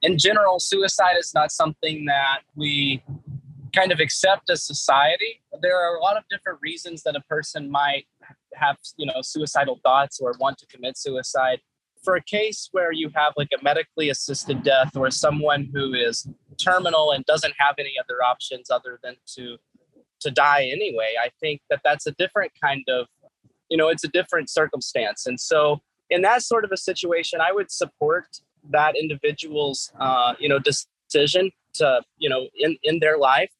in 0.02 0.16
general, 0.16 0.60
suicide 0.60 1.16
is 1.18 1.34
not 1.34 1.50
something 1.50 2.04
that 2.04 2.42
we 2.54 3.02
kind 3.74 3.92
of 3.92 4.00
accept 4.00 4.50
as 4.50 4.64
society. 4.64 5.42
There 5.60 5.76
are 5.76 5.96
a 5.96 6.00
lot 6.00 6.16
of 6.16 6.24
different 6.30 6.58
reasons 6.62 7.02
that 7.02 7.16
a 7.16 7.20
person 7.22 7.70
might 7.70 8.06
have, 8.54 8.76
you 8.96 9.06
know, 9.06 9.20
suicidal 9.22 9.80
thoughts 9.82 10.20
or 10.20 10.34
want 10.38 10.58
to 10.58 10.66
commit 10.66 10.96
suicide. 10.96 11.60
For 12.02 12.16
a 12.16 12.22
case 12.22 12.68
where 12.72 12.92
you 12.92 13.10
have 13.14 13.32
like 13.36 13.48
a 13.58 13.62
medically 13.64 14.10
assisted 14.10 14.62
death 14.62 14.96
or 14.96 15.10
someone 15.10 15.70
who 15.72 15.94
is 15.94 16.26
terminal 16.58 17.12
and 17.12 17.24
doesn't 17.24 17.54
have 17.58 17.76
any 17.78 17.94
other 17.98 18.22
options 18.22 18.70
other 18.70 18.98
than 19.02 19.16
to 19.36 19.56
to 20.20 20.30
die 20.30 20.64
anyway, 20.72 21.14
I 21.22 21.30
think 21.38 21.60
that 21.68 21.80
that's 21.84 22.06
a 22.06 22.12
different 22.12 22.52
kind 22.62 22.82
of, 22.88 23.08
you 23.68 23.76
know, 23.76 23.88
it's 23.88 24.04
a 24.04 24.08
different 24.08 24.48
circumstance. 24.48 25.26
And 25.26 25.38
so 25.38 25.82
in 26.08 26.22
that 26.22 26.42
sort 26.42 26.64
of 26.64 26.72
a 26.72 26.78
situation, 26.78 27.40
I 27.42 27.52
would 27.52 27.70
support 27.70 28.40
that 28.70 28.94
individual's, 28.98 29.92
uh, 30.00 30.34
you 30.38 30.48
know, 30.48 30.58
decision 30.58 31.50
to, 31.74 32.00
you 32.16 32.30
know, 32.30 32.48
in, 32.58 32.78
in 32.82 33.00
their 33.00 33.18
life 33.18 33.50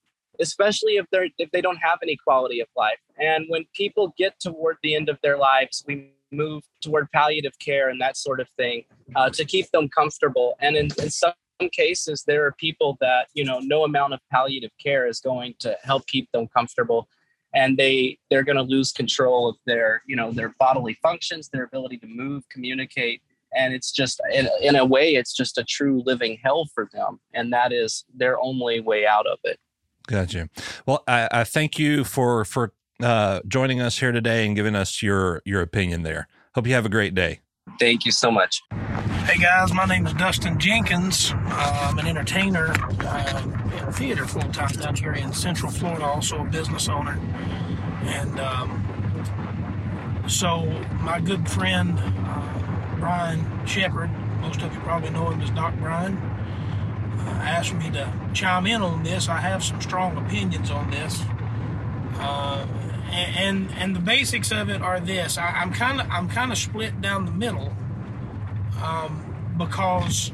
especially 0.41 0.97
if 0.97 1.07
they're 1.11 1.29
if 1.38 1.50
they 1.50 1.61
don't 1.61 1.76
have 1.79 1.99
any 2.03 2.17
quality 2.17 2.61
of 2.61 2.69
life. 2.76 2.99
And 3.19 3.47
when 3.49 3.64
people 3.75 4.14
get 4.19 4.38
toward 4.41 4.76
the 4.83 4.95
end 4.95 5.09
of 5.09 5.19
their 5.23 5.38
lives, 5.38 5.85
we 5.87 6.11
move 6.31 6.64
toward 6.81 7.11
palliative 7.12 7.59
care 7.59 7.88
and 7.88 8.00
that 8.00 8.17
sort 8.17 8.41
of 8.41 8.49
thing 8.57 8.85
uh, 9.14 9.31
to 9.31 9.45
keep 9.45 9.71
them 9.71 9.88
comfortable. 9.88 10.57
And 10.61 10.76
in, 10.76 10.88
in 11.00 11.11
some 11.11 11.33
cases, 11.73 12.25
there 12.26 12.45
are 12.45 12.53
people 12.53 12.97
that 13.00 13.29
you 13.35 13.45
know 13.45 13.61
no 13.61 13.85
amount 13.85 14.14
of 14.14 14.21
palliative 14.31 14.73
care 14.83 15.07
is 15.07 15.21
going 15.21 15.55
to 15.61 15.76
help 15.83 16.07
keep 16.07 16.31
them 16.33 16.49
comfortable 16.49 17.09
and 17.55 17.76
they 17.76 18.19
they're 18.31 18.43
going 18.43 18.57
to 18.57 18.62
lose 18.62 18.93
control 18.93 19.49
of 19.49 19.57
their 19.67 20.03
you 20.07 20.17
know 20.17 20.33
their 20.33 20.55
bodily 20.59 20.99
functions 21.03 21.49
their 21.49 21.64
ability 21.64 21.97
to 21.97 22.07
move 22.07 22.43
communicate 22.50 23.23
and 23.57 23.73
it's 23.73 23.93
just 23.93 24.21
in, 24.33 24.49
in 24.61 24.76
a 24.76 24.85
way 24.85 25.14
it's 25.14 25.33
just 25.33 25.57
a 25.57 25.64
true 25.64 26.03
living 26.05 26.38
hell 26.43 26.67
for 26.75 26.88
them 26.93 27.21
and 27.33 27.53
that 27.53 27.73
is 27.73 28.05
their 28.14 28.38
only 28.41 28.81
way 28.81 29.07
out 29.07 29.26
of 29.26 29.38
it 29.45 29.59
Gotcha. 30.07 30.49
Well, 30.87 31.03
I, 31.09 31.29
I 31.31 31.45
thank 31.45 31.79
you 31.79 32.05
for 32.05 32.45
for 32.45 32.73
uh, 33.03 33.41
joining 33.49 33.81
us 33.81 33.99
here 33.99 34.13
today 34.13 34.47
and 34.47 34.55
giving 34.55 34.75
us 34.75 35.03
your 35.03 35.43
your 35.45 35.63
opinion 35.63 36.03
there. 36.03 36.29
Hope 36.55 36.67
you 36.67 36.75
have 36.75 36.87
a 36.87 36.91
great 36.91 37.15
day. 37.15 37.41
Thank 37.81 38.05
you 38.05 38.13
so 38.13 38.31
much. 38.31 38.63
Hey 39.25 39.39
guys, 39.39 39.73
my 39.73 39.87
name 39.87 40.07
is 40.07 40.13
Dustin 40.13 40.59
Jenkins. 40.59 41.33
Uh, 41.35 41.89
I'm 41.91 41.99
an 41.99 42.07
entertainer 42.07 42.75
uh, 43.01 43.43
in 43.79 43.93
theater 43.93 44.27
full 44.27 44.43
time 44.53 44.73
down 44.73 44.95
here 44.95 45.15
in 45.15 45.33
Central 45.33 45.73
Florida, 45.73 46.05
also 46.05 46.43
a 46.43 46.45
business 46.45 46.89
owner. 46.89 47.19
And 48.03 48.39
um, 48.39 50.25
so, 50.29 50.67
my 51.01 51.21
good 51.21 51.49
friend 51.49 51.99
uh, 51.99 52.97
Brian 52.99 53.67
Shepard, 53.67 54.11
most 54.43 54.61
of 54.61 54.73
you 54.75 54.81
probably 54.81 55.11
know 55.11 55.31
him 55.31 55.41
as 55.41 55.51
Doc 55.51 55.75
Brian 55.79 56.34
asked 57.21 57.75
me 57.75 57.90
to 57.90 58.12
chime 58.33 58.66
in 58.66 58.83
on 58.83 59.02
this. 59.02 59.28
I 59.28 59.38
have 59.38 59.62
some 59.62 59.80
strong 59.80 60.16
opinions 60.16 60.71
on 60.71 60.90
this. 60.90 61.23
Uh, 62.16 62.66
and 63.11 63.71
and 63.73 63.94
the 63.94 64.00
basics 64.00 64.50
of 64.50 64.68
it 64.68 64.83
are 64.83 64.99
this. 64.99 65.38
I, 65.38 65.62
am 65.62 65.73
kind 65.73 66.00
of 66.00 66.11
I'm 66.11 66.28
kind 66.28 66.50
of 66.50 66.59
split 66.59 67.00
down 67.00 67.26
the 67.26 67.33
middle 67.33 67.73
um, 68.83 69.54
because 69.56 70.33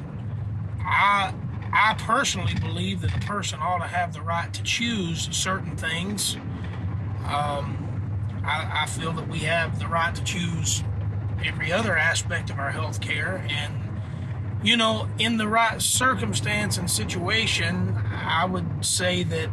I 0.81 1.35
I 1.73 1.95
personally 1.99 2.55
believe 2.55 3.01
that 3.03 3.15
a 3.15 3.27
person 3.27 3.59
ought 3.61 3.79
to 3.79 3.87
have 3.87 4.13
the 4.13 4.23
right 4.23 4.53
to 4.53 4.63
choose 4.63 5.29
certain 5.31 5.77
things. 5.77 6.37
Um, 7.27 7.87
I, 8.45 8.83
I 8.83 8.87
feel 8.87 9.13
that 9.13 9.29
we 9.29 9.41
have 9.41 9.79
the 9.79 9.87
right 9.87 10.15
to 10.15 10.25
choose 10.25 10.83
every 11.45 11.73
other 11.73 11.97
aspect 11.97 12.51
of 12.51 12.59
our 12.59 12.71
health 12.71 13.01
care 13.01 13.47
and 13.49 13.80
you 14.63 14.77
know, 14.77 15.09
in 15.19 15.39
the 15.39 15.49
right 15.49 15.81
circumstance 15.81 16.77
and 16.77 16.91
situation, 16.91 17.97
I 18.13 18.45
would 18.45 18.85
say 18.85 19.23
that 19.25 19.49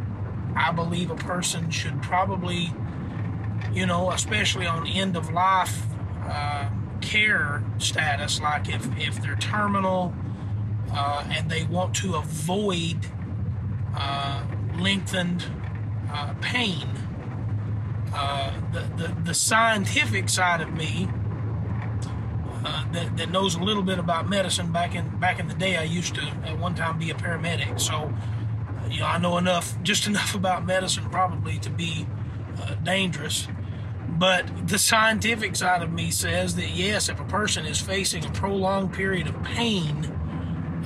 I 0.54 0.72
believe 0.72 1.10
a 1.10 1.16
person 1.16 1.70
should 1.70 2.02
probably, 2.02 2.72
you 3.72 3.86
know, 3.86 4.10
especially 4.10 4.66
on 4.66 4.86
end 4.86 5.16
of 5.16 5.30
life 5.30 5.82
uh, 6.24 6.68
care 7.00 7.62
status, 7.78 8.40
like 8.40 8.68
if, 8.68 8.86
if 8.98 9.22
they're 9.22 9.36
terminal 9.36 10.14
uh, 10.92 11.24
and 11.30 11.50
they 11.50 11.64
want 11.64 11.94
to 11.96 12.16
avoid 12.16 13.06
uh, 13.94 14.44
lengthened 14.78 15.44
uh, 16.10 16.34
pain, 16.42 16.86
uh, 18.14 18.52
the, 18.72 18.80
the, 19.02 19.14
the 19.22 19.34
scientific 19.34 20.28
side 20.28 20.60
of 20.60 20.72
me 20.72 21.08
uh, 22.68 22.84
that, 22.92 23.16
that 23.16 23.30
knows 23.30 23.54
a 23.54 23.60
little 23.60 23.82
bit 23.82 23.98
about 23.98 24.28
medicine. 24.28 24.70
Back 24.72 24.94
in 24.94 25.08
back 25.18 25.40
in 25.40 25.48
the 25.48 25.54
day, 25.54 25.76
I 25.76 25.84
used 25.84 26.14
to 26.16 26.20
at 26.44 26.58
one 26.58 26.74
time 26.74 26.98
be 26.98 27.10
a 27.10 27.14
paramedic, 27.14 27.80
so 27.80 28.12
you 28.90 29.00
know 29.00 29.06
I 29.06 29.18
know 29.18 29.38
enough, 29.38 29.76
just 29.82 30.06
enough 30.06 30.34
about 30.34 30.66
medicine 30.66 31.08
probably 31.10 31.58
to 31.60 31.70
be 31.70 32.06
uh, 32.60 32.74
dangerous. 32.76 33.48
But 34.08 34.68
the 34.68 34.78
scientific 34.78 35.54
side 35.56 35.82
of 35.82 35.92
me 35.92 36.10
says 36.10 36.56
that 36.56 36.70
yes, 36.70 37.08
if 37.08 37.20
a 37.20 37.24
person 37.24 37.64
is 37.64 37.80
facing 37.80 38.24
a 38.24 38.30
prolonged 38.30 38.92
period 38.92 39.28
of 39.28 39.42
pain 39.42 40.04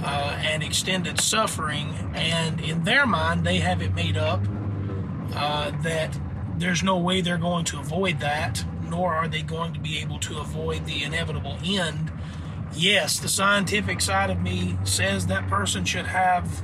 uh, 0.05 0.39
and 0.41 0.63
extended 0.63 1.21
suffering, 1.21 2.13
and 2.15 2.61
in 2.61 2.85
their 2.85 3.07
mind 3.07 3.45
they 3.45 3.59
have 3.59 3.83
it 3.83 3.95
made 3.95 4.17
up 4.17 4.41
uh, 5.35 5.73
that 5.83 6.17
there's 6.59 6.83
no 6.83 6.99
way 6.99 7.21
they're 7.21 7.39
going 7.39 7.65
to 7.65 7.81
avoid 7.81 8.21
that 8.21 8.65
nor 8.93 9.15
are 9.15 9.27
they 9.27 9.41
going 9.41 9.73
to 9.73 9.81
be 9.81 9.99
able 9.99 10.19
to 10.19 10.39
avoid 10.39 10.85
the 10.85 11.03
inevitable 11.03 11.57
end. 11.65 12.13
Yes, 12.75 13.19
the 13.19 13.29
scientific 13.29 14.03
side 14.03 14.29
of 14.29 14.41
me 14.43 14.77
says 14.85 15.27
that 15.29 15.49
person 15.49 15.87
should 15.87 16.07
have, 16.07 16.63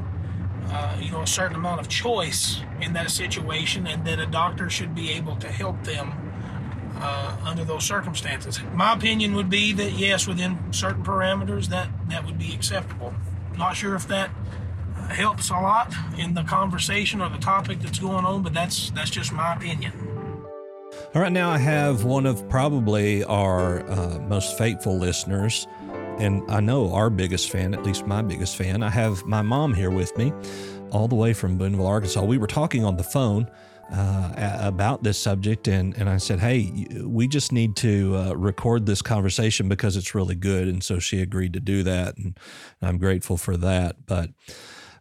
uh, 0.66 0.98
you 1.00 1.10
know, 1.10 1.22
a 1.22 1.26
certain 1.26 1.56
amount 1.56 1.80
of 1.80 1.88
choice 1.88 2.60
in 2.82 2.92
that 2.92 3.10
situation, 3.10 3.86
and 3.86 4.06
that 4.06 4.18
a 4.18 4.26
doctor 4.26 4.68
should 4.68 4.94
be 4.94 5.10
able 5.12 5.36
to 5.36 5.48
help 5.48 5.82
them 5.84 6.12
uh, 6.96 7.34
under 7.44 7.64
those 7.64 7.84
circumstances. 7.84 8.60
My 8.74 8.92
opinion 8.92 9.34
would 9.34 9.48
be 9.48 9.72
that 9.72 9.92
yes, 9.92 10.26
within 10.26 10.70
certain 10.70 11.02
parameters, 11.02 11.68
that 11.68 11.88
that 12.10 12.26
would 12.26 12.38
be 12.38 12.52
acceptable. 12.54 13.14
Not 13.56 13.74
sure 13.74 13.94
if 13.94 14.06
that 14.08 14.30
helps 15.08 15.48
a 15.48 15.54
lot 15.54 15.94
in 16.18 16.34
the 16.34 16.42
conversation 16.42 17.22
or 17.22 17.30
the 17.30 17.38
topic 17.38 17.80
that's 17.80 17.98
going 17.98 18.26
on, 18.26 18.42
but 18.42 18.52
that's 18.52 18.90
that's 18.90 19.10
just 19.10 19.32
my 19.32 19.54
opinion. 19.54 20.17
All 21.18 21.24
right, 21.24 21.32
now 21.32 21.50
I 21.50 21.58
have 21.58 22.04
one 22.04 22.26
of 22.26 22.48
probably 22.48 23.24
our 23.24 23.84
uh, 23.90 24.20
most 24.28 24.56
faithful 24.56 24.96
listeners, 24.96 25.66
and 26.20 26.48
I 26.48 26.60
know 26.60 26.94
our 26.94 27.10
biggest 27.10 27.50
fan, 27.50 27.74
at 27.74 27.82
least 27.82 28.06
my 28.06 28.22
biggest 28.22 28.54
fan. 28.54 28.84
I 28.84 28.88
have 28.90 29.26
my 29.26 29.42
mom 29.42 29.74
here 29.74 29.90
with 29.90 30.16
me, 30.16 30.32
all 30.92 31.08
the 31.08 31.16
way 31.16 31.32
from 31.32 31.58
Booneville, 31.58 31.88
Arkansas. 31.88 32.22
We 32.22 32.38
were 32.38 32.46
talking 32.46 32.84
on 32.84 32.96
the 32.96 33.02
phone 33.02 33.50
uh, 33.92 34.60
about 34.62 35.02
this 35.02 35.18
subject, 35.18 35.66
and, 35.66 35.92
and 35.96 36.08
I 36.08 36.18
said, 36.18 36.38
Hey, 36.38 36.86
we 37.02 37.26
just 37.26 37.50
need 37.50 37.74
to 37.78 38.14
uh, 38.16 38.34
record 38.34 38.86
this 38.86 39.02
conversation 39.02 39.68
because 39.68 39.96
it's 39.96 40.14
really 40.14 40.36
good. 40.36 40.68
And 40.68 40.84
so 40.84 41.00
she 41.00 41.20
agreed 41.20 41.52
to 41.54 41.60
do 41.60 41.82
that, 41.82 42.16
and 42.16 42.38
I'm 42.80 42.96
grateful 42.96 43.36
for 43.36 43.56
that. 43.56 44.06
But 44.06 44.30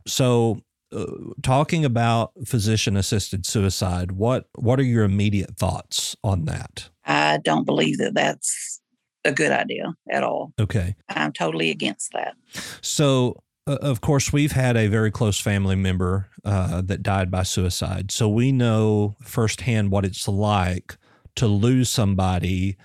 so, 0.08 0.64
uh, 0.92 1.06
talking 1.42 1.84
about 1.86 2.32
physician 2.46 2.96
assisted 2.96 3.46
suicide, 3.46 4.14
what, 4.14 4.48
what 4.56 4.80
are 4.80 4.84
your 4.84 5.04
immediate 5.04 5.58
thoughts 5.58 6.16
on 6.24 6.46
that? 6.46 6.90
I 7.06 7.38
don't 7.38 7.66
believe 7.66 7.98
that 7.98 8.14
that's 8.14 8.82
a 9.26 9.32
good 9.32 9.52
idea 9.52 9.94
at 10.10 10.24
all. 10.24 10.54
Okay. 10.60 10.96
I'm 11.10 11.34
totally 11.34 11.70
against 11.70 12.14
that. 12.14 12.36
So, 12.82 13.42
uh, 13.68 13.78
of 13.82 14.02
course, 14.02 14.32
we've 14.32 14.54
had 14.54 14.78
a 14.78 14.88
very 14.88 15.12
close 15.12 15.40
family 15.40 15.76
member 15.76 16.30
uh, 16.46 16.82
that 16.84 17.04
died 17.04 17.30
by 17.30 17.44
suicide. 17.44 18.12
So 18.12 18.30
we 18.30 18.52
know 18.52 19.18
firsthand 19.22 19.92
what 19.92 20.06
it's 20.06 20.28
like 20.28 20.98
to 21.36 21.48
lose 21.48 21.90
somebody 21.90 22.78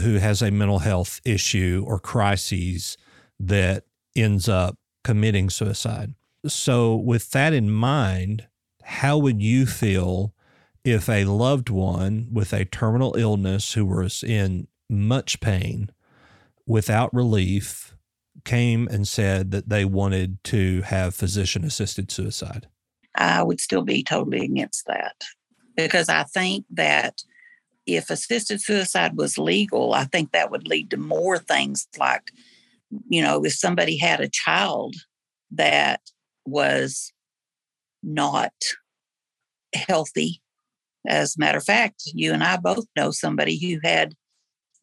who 0.00 0.14
has 0.16 0.42
a 0.42 0.50
mental 0.50 0.80
health 0.80 1.20
issue 1.24 1.84
or 1.86 2.00
crises 2.00 2.96
that 3.38 3.84
ends 4.16 4.48
up 4.48 4.76
committing 5.04 5.48
suicide. 5.50 6.14
So, 6.48 6.94
with 6.94 7.30
that 7.30 7.52
in 7.52 7.70
mind, 7.70 8.46
how 8.82 9.18
would 9.18 9.42
you 9.42 9.66
feel 9.66 10.34
if 10.84 11.08
a 11.08 11.24
loved 11.24 11.68
one 11.68 12.28
with 12.32 12.52
a 12.52 12.64
terminal 12.64 13.16
illness 13.16 13.72
who 13.72 13.84
was 13.84 14.22
in 14.22 14.68
much 14.88 15.40
pain 15.40 15.90
without 16.66 17.12
relief 17.12 17.96
came 18.44 18.86
and 18.88 19.08
said 19.08 19.50
that 19.50 19.68
they 19.68 19.84
wanted 19.84 20.42
to 20.44 20.82
have 20.82 21.14
physician 21.14 21.64
assisted 21.64 22.10
suicide? 22.10 22.68
I 23.16 23.42
would 23.42 23.60
still 23.60 23.82
be 23.82 24.02
totally 24.02 24.44
against 24.44 24.86
that 24.86 25.16
because 25.76 26.08
I 26.08 26.24
think 26.24 26.66
that 26.70 27.22
if 27.86 28.10
assisted 28.10 28.60
suicide 28.60 29.16
was 29.16 29.38
legal, 29.38 29.94
I 29.94 30.04
think 30.04 30.32
that 30.32 30.50
would 30.50 30.66
lead 30.66 30.90
to 30.90 30.96
more 30.96 31.38
things 31.38 31.86
like, 31.98 32.30
you 33.08 33.22
know, 33.22 33.44
if 33.44 33.54
somebody 33.54 33.96
had 33.96 34.20
a 34.20 34.28
child 34.28 34.94
that 35.52 36.00
was 36.46 37.12
not 38.02 38.52
healthy. 39.74 40.40
As 41.06 41.36
a 41.36 41.40
matter 41.40 41.58
of 41.58 41.64
fact, 41.64 42.02
you 42.06 42.32
and 42.32 42.42
I 42.42 42.56
both 42.56 42.86
know 42.96 43.10
somebody 43.10 43.58
who 43.58 43.78
had 43.86 44.14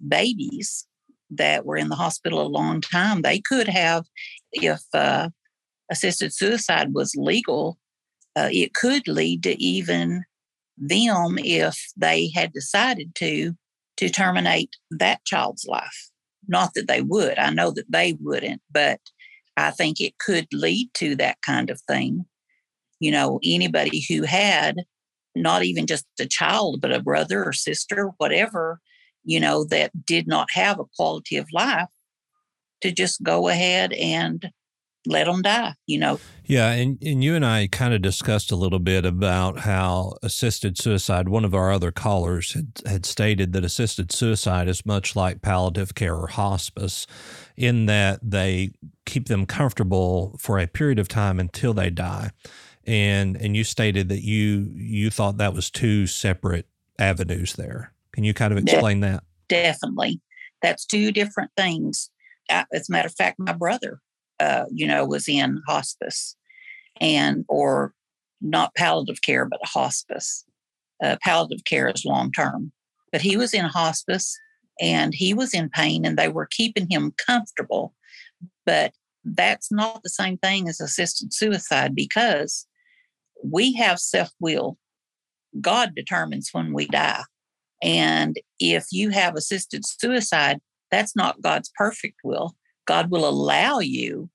babies 0.06 0.88
that 1.32 1.66
were 1.66 1.78
in 1.78 1.90
the 1.90 1.96
hospital 1.96 2.42
a 2.42 2.48
long 2.48 2.82
time. 2.82 3.22
They 3.22 3.40
could 3.40 3.68
have, 3.68 4.06
if 4.52 4.82
uh, 4.94 5.30
assisted 5.92 6.34
suicide 6.34 6.94
was 6.94 7.16
legal, 7.16 7.78
uh, 8.36 8.50
it 8.52 8.74
could 8.74 9.08
lead 9.08 9.44
to 9.44 9.62
even 9.62 10.24
them 10.78 11.38
if 11.38 11.78
they 11.96 12.32
had 12.34 12.52
decided 12.54 13.14
to 13.16 13.54
to 13.96 14.10
terminate 14.10 14.76
that 14.90 15.24
child's 15.24 15.66
life. 15.66 16.10
Not 16.48 16.74
that 16.74 16.88
they 16.88 17.02
would. 17.02 17.38
I 17.38 17.52
know 17.52 17.70
that 17.72 17.92
they 17.92 18.18
wouldn't, 18.20 18.62
but 18.72 19.00
I 19.58 19.72
think 19.72 20.00
it 20.00 20.18
could 20.18 20.48
lead 20.52 20.90
to 20.96 21.16
that 21.18 21.38
kind 21.46 21.70
of 21.70 21.82
thing. 21.82 22.26
You 23.00 23.12
know, 23.12 23.40
anybody 23.44 24.04
who 24.08 24.24
had 24.24 24.78
not 25.36 25.64
even 25.64 25.88
just 25.88 26.06
a 26.20 26.26
child, 26.26 26.82
but 26.82 26.92
a 26.92 27.02
brother 27.02 27.44
or 27.44 27.54
sister, 27.54 28.12
whatever, 28.18 28.80
you 29.24 29.40
know, 29.40 29.64
that 29.66 30.06
did 30.06 30.28
not 30.28 30.48
have 30.52 30.80
a 30.80 30.86
quality 30.96 31.38
of 31.38 31.48
life 31.52 31.90
to 32.82 32.92
just 32.92 33.24
go 33.24 33.48
ahead 33.48 33.94
and 33.94 34.52
let 35.06 35.26
them 35.26 35.42
die, 35.42 35.74
you 35.86 36.00
know. 36.00 36.20
Yeah, 36.46 36.72
and, 36.72 37.02
and 37.02 37.24
you 37.24 37.36
and 37.36 37.46
I 37.46 37.68
kind 37.68 37.94
of 37.94 38.02
discussed 38.02 38.52
a 38.52 38.56
little 38.56 38.80
bit 38.80 39.06
about 39.06 39.60
how 39.60 40.16
assisted 40.22 40.78
suicide, 40.78 41.30
one 41.30 41.46
of 41.46 41.54
our 41.54 41.72
other 41.72 41.92
callers 41.92 42.54
had, 42.54 42.82
had 42.86 43.06
stated 43.06 43.54
that 43.54 43.66
assisted 43.66 44.12
suicide 44.12 44.68
is 44.68 44.86
much 44.86 45.16
like 45.16 45.42
palliative 45.42 45.96
care 45.96 46.16
or 46.16 46.28
hospice 46.28 47.06
in 47.56 47.86
that 47.86 48.20
they 48.22 48.72
keep 49.06 49.28
them 49.28 49.46
comfortable 49.46 50.36
for 50.40 50.60
a 50.60 50.68
period 50.68 51.00
of 51.00 51.08
time 51.08 51.40
until 51.40 51.74
they 51.74 51.90
die. 51.90 52.32
And 52.86 53.38
and 53.38 53.56
you 53.56 53.64
stated 53.64 54.10
that 54.10 54.22
you 54.22 54.70
you 54.74 55.10
thought 55.10 55.38
that 55.38 55.54
was 55.54 55.70
two 55.70 56.08
separate 56.08 56.68
avenues 57.00 57.54
there. 57.54 57.94
Can 58.12 58.24
you 58.24 58.34
kind 58.34 58.52
of 58.52 58.60
explain 58.60 59.00
De- 59.00 59.08
that? 59.08 59.24
Definitely. 59.48 60.22
That's 60.62 60.86
two 60.86 61.12
different 61.12 61.52
things. 61.56 62.10
Uh, 62.50 62.66
as 62.74 62.90
a 62.90 62.92
matter 62.92 63.08
of 63.08 63.16
fact, 63.16 63.40
my 63.40 63.54
brother 63.54 64.00
uh, 64.40 64.66
you 64.72 64.88
know, 64.88 65.06
was 65.06 65.28
in 65.28 65.62
hospice 65.68 66.36
and 67.00 67.46
or 67.48 67.94
not 68.42 68.76
palliative 68.76 69.22
care, 69.22 69.46
but 69.46 69.60
hospice. 69.64 70.46
Uh, 71.04 71.18
palliative 71.22 71.64
care 71.66 71.90
is 71.90 72.06
long 72.06 72.32
term, 72.32 72.72
but 73.12 73.22
he 73.22 73.36
was 73.36 73.54
in 73.54 73.66
hospice 73.66 74.38
and 74.80 75.14
he 75.14 75.34
was 75.34 75.54
in 75.54 75.70
pain 75.70 76.06
and 76.06 76.18
they 76.18 76.30
were 76.30 76.48
keeping 76.50 76.88
him 76.90 77.14
comfortable. 77.26 77.94
But 78.66 78.94
that's 79.24 79.72
not 79.72 80.04
the 80.04 80.10
same 80.10 80.38
thing 80.38 80.68
as 80.68 80.82
assisted 80.82 81.34
suicide 81.34 81.96
because 81.96 82.68
we 83.44 83.74
have 83.74 84.00
self 84.00 84.32
will. 84.40 84.78
God 85.62 85.94
determines 85.96 86.50
when 86.52 86.74
we 86.74 86.88
die. 86.88 87.24
And 87.82 88.38
if 88.60 88.88
you 88.92 89.10
have 89.10 89.36
assisted 89.36 89.86
suicide, 89.86 90.60
that's 90.90 91.16
not 91.16 91.42
God's 91.42 91.72
perfect 91.76 92.18
will. 92.24 92.56
God 92.86 93.12
will 93.12 93.28
allow 93.28 93.80
you 93.80 94.30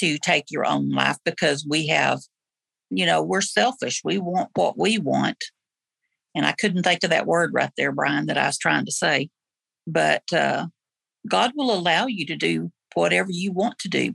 to 0.00 0.18
take 0.18 0.50
your 0.50 0.66
own 0.66 0.90
life 0.90 1.16
because 1.24 1.66
we 1.68 1.86
have, 1.86 2.20
you 2.90 3.06
know, 3.06 3.22
we're 3.22 3.40
selfish. 3.40 4.02
We 4.04 4.18
want 4.18 4.50
what 4.54 4.78
we 4.78 4.98
want. 4.98 5.38
And 6.34 6.44
I 6.46 6.52
couldn't 6.52 6.82
think 6.82 7.04
of 7.04 7.10
that 7.10 7.26
word 7.26 7.52
right 7.52 7.70
there, 7.76 7.92
Brian, 7.92 8.26
that 8.26 8.38
I 8.38 8.46
was 8.46 8.58
trying 8.58 8.84
to 8.86 8.92
say. 8.92 9.30
But 9.86 10.24
uh, 10.32 10.66
God 11.28 11.52
will 11.56 11.72
allow 11.72 12.06
you 12.06 12.26
to 12.26 12.36
do 12.36 12.70
whatever 12.94 13.30
you 13.30 13.52
want 13.52 13.78
to 13.80 13.88
do. 13.88 14.14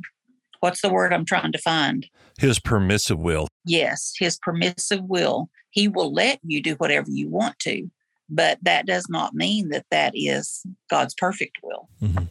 What's 0.60 0.82
the 0.82 0.90
word 0.92 1.14
I'm 1.14 1.26
trying 1.26 1.52
to 1.52 1.60
find? 1.60 2.08
His 2.40 2.60
permissive 2.60 3.20
will. 3.20 3.48
Yes, 3.66 4.14
his 4.18 4.38
permissive 4.38 5.04
will. 5.04 5.50
He 5.72 5.88
will 5.88 6.14
let 6.14 6.40
you 6.44 6.62
do 6.62 6.74
whatever 6.76 7.10
you 7.10 7.30
want 7.30 7.60
to, 7.60 7.90
but 8.30 8.58
that 8.64 8.86
does 8.86 9.08
not 9.10 9.34
mean 9.34 9.70
that 9.70 9.86
that 9.92 10.14
is 10.16 10.64
God's 10.90 11.14
perfect 11.14 11.58
will. 11.62 11.90
Mm-hmm. 12.02 12.26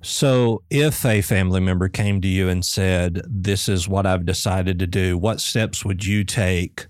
So, 0.00 0.62
if 0.70 1.04
a 1.04 1.20
family 1.20 1.60
member 1.60 1.88
came 1.88 2.20
to 2.22 2.28
you 2.28 2.48
and 2.48 2.64
said, 2.64 3.22
This 3.28 3.68
is 3.68 3.88
what 3.88 4.06
I've 4.06 4.26
decided 4.26 4.78
to 4.80 4.86
do, 4.86 5.16
what 5.16 5.40
steps 5.40 5.84
would 5.84 6.04
you 6.04 6.24
take 6.24 6.86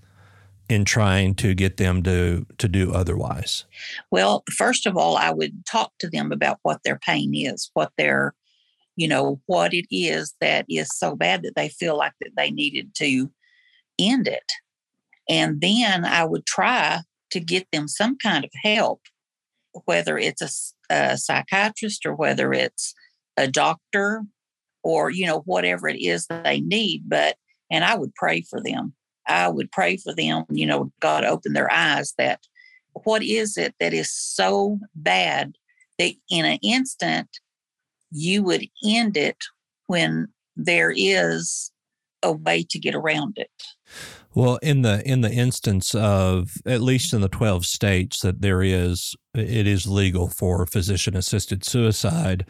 in 0.69 0.85
trying 0.85 1.35
to 1.35 1.53
get 1.53 1.77
them 1.77 2.03
to, 2.03 2.45
to 2.57 2.67
do 2.67 2.93
otherwise? 2.93 3.65
Well, 4.11 4.43
first 4.51 4.85
of 4.85 4.97
all, 4.97 5.17
I 5.17 5.31
would 5.31 5.65
talk 5.65 5.91
to 5.99 6.09
them 6.09 6.31
about 6.31 6.59
what 6.63 6.81
their 6.83 6.99
pain 6.99 7.33
is, 7.35 7.69
what 7.73 7.91
their, 7.97 8.33
you 8.95 9.07
know, 9.07 9.41
what 9.45 9.73
it 9.73 9.85
is 9.91 10.33
that 10.41 10.65
is 10.69 10.89
so 10.97 11.15
bad 11.15 11.43
that 11.43 11.55
they 11.55 11.69
feel 11.69 11.97
like 11.97 12.13
that 12.21 12.31
they 12.37 12.51
needed 12.51 12.95
to 12.95 13.31
end 13.99 14.27
it. 14.27 14.51
And 15.29 15.61
then 15.61 16.05
I 16.05 16.25
would 16.25 16.45
try 16.45 17.01
to 17.31 17.39
get 17.39 17.67
them 17.71 17.87
some 17.87 18.17
kind 18.17 18.43
of 18.43 18.51
help, 18.63 19.01
whether 19.85 20.17
it's 20.17 20.41
a 20.41 20.49
a 20.93 21.17
psychiatrist 21.17 22.05
or 22.05 22.15
whether 22.15 22.53
it's 22.53 22.93
a 23.37 23.47
doctor 23.47 24.23
or 24.83 25.09
you 25.09 25.25
know 25.25 25.39
whatever 25.45 25.87
it 25.87 25.99
is 25.99 26.27
that 26.27 26.43
they 26.43 26.59
need 26.61 27.03
but 27.07 27.35
and 27.71 27.83
i 27.83 27.95
would 27.95 28.13
pray 28.15 28.41
for 28.41 28.61
them 28.61 28.93
i 29.27 29.47
would 29.47 29.71
pray 29.71 29.97
for 29.97 30.13
them 30.13 30.43
you 30.49 30.65
know 30.65 30.91
god 30.99 31.23
open 31.23 31.53
their 31.53 31.71
eyes 31.71 32.13
that 32.17 32.39
what 33.03 33.23
is 33.23 33.57
it 33.57 33.73
that 33.79 33.93
is 33.93 34.11
so 34.11 34.79
bad 34.95 35.55
that 35.97 36.13
in 36.29 36.45
an 36.45 36.59
instant 36.61 37.27
you 38.11 38.43
would 38.43 38.65
end 38.85 39.17
it 39.17 39.37
when 39.87 40.27
there 40.55 40.93
is 40.95 41.71
a 42.21 42.31
way 42.31 42.65
to 42.69 42.79
get 42.79 42.95
around 42.95 43.37
it? 43.37 43.51
Well, 44.35 44.57
in 44.63 44.81
the 44.81 45.07
in 45.07 45.21
the 45.21 45.31
instance 45.31 45.93
of 45.93 46.53
at 46.65 46.81
least 46.81 47.13
in 47.13 47.21
the 47.21 47.29
12 47.29 47.65
states 47.67 48.21
that 48.21 48.41
there 48.41 48.63
is 48.63 49.15
it 49.35 49.67
is 49.67 49.85
legal 49.85 50.27
for 50.27 50.65
physician 50.65 51.15
assisted 51.15 51.63
suicide, 51.63 52.45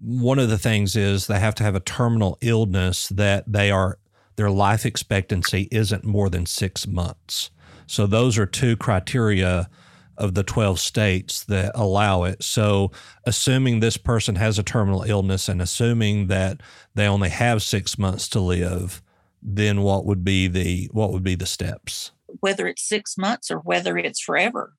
one 0.00 0.40
of 0.40 0.48
the 0.48 0.58
things 0.58 0.96
is 0.96 1.26
they 1.26 1.38
have 1.38 1.54
to 1.56 1.62
have 1.62 1.76
a 1.76 1.80
terminal 1.80 2.38
illness 2.40 3.08
that 3.08 3.44
they 3.46 3.70
are 3.70 3.98
their 4.38 4.50
life 4.50 4.86
expectancy 4.86 5.68
isn't 5.72 6.04
more 6.04 6.30
than 6.30 6.46
6 6.46 6.86
months. 6.86 7.50
So 7.88 8.06
those 8.06 8.38
are 8.38 8.46
two 8.46 8.76
criteria 8.76 9.68
of 10.16 10.34
the 10.34 10.44
12 10.44 10.78
states 10.78 11.44
that 11.44 11.72
allow 11.74 12.22
it. 12.22 12.42
So, 12.44 12.92
assuming 13.24 13.80
this 13.80 13.96
person 13.96 14.36
has 14.36 14.58
a 14.58 14.62
terminal 14.62 15.02
illness 15.02 15.48
and 15.48 15.60
assuming 15.60 16.28
that 16.28 16.60
they 16.94 17.06
only 17.06 17.30
have 17.30 17.62
6 17.62 17.98
months 17.98 18.28
to 18.28 18.40
live, 18.40 19.02
then 19.42 19.82
what 19.82 20.04
would 20.04 20.24
be 20.24 20.46
the 20.46 20.88
what 20.92 21.12
would 21.12 21.24
be 21.24 21.34
the 21.34 21.46
steps? 21.46 22.12
Whether 22.40 22.68
it's 22.68 22.88
6 22.88 23.18
months 23.18 23.50
or 23.50 23.58
whether 23.58 23.98
it's 23.98 24.20
forever, 24.20 24.74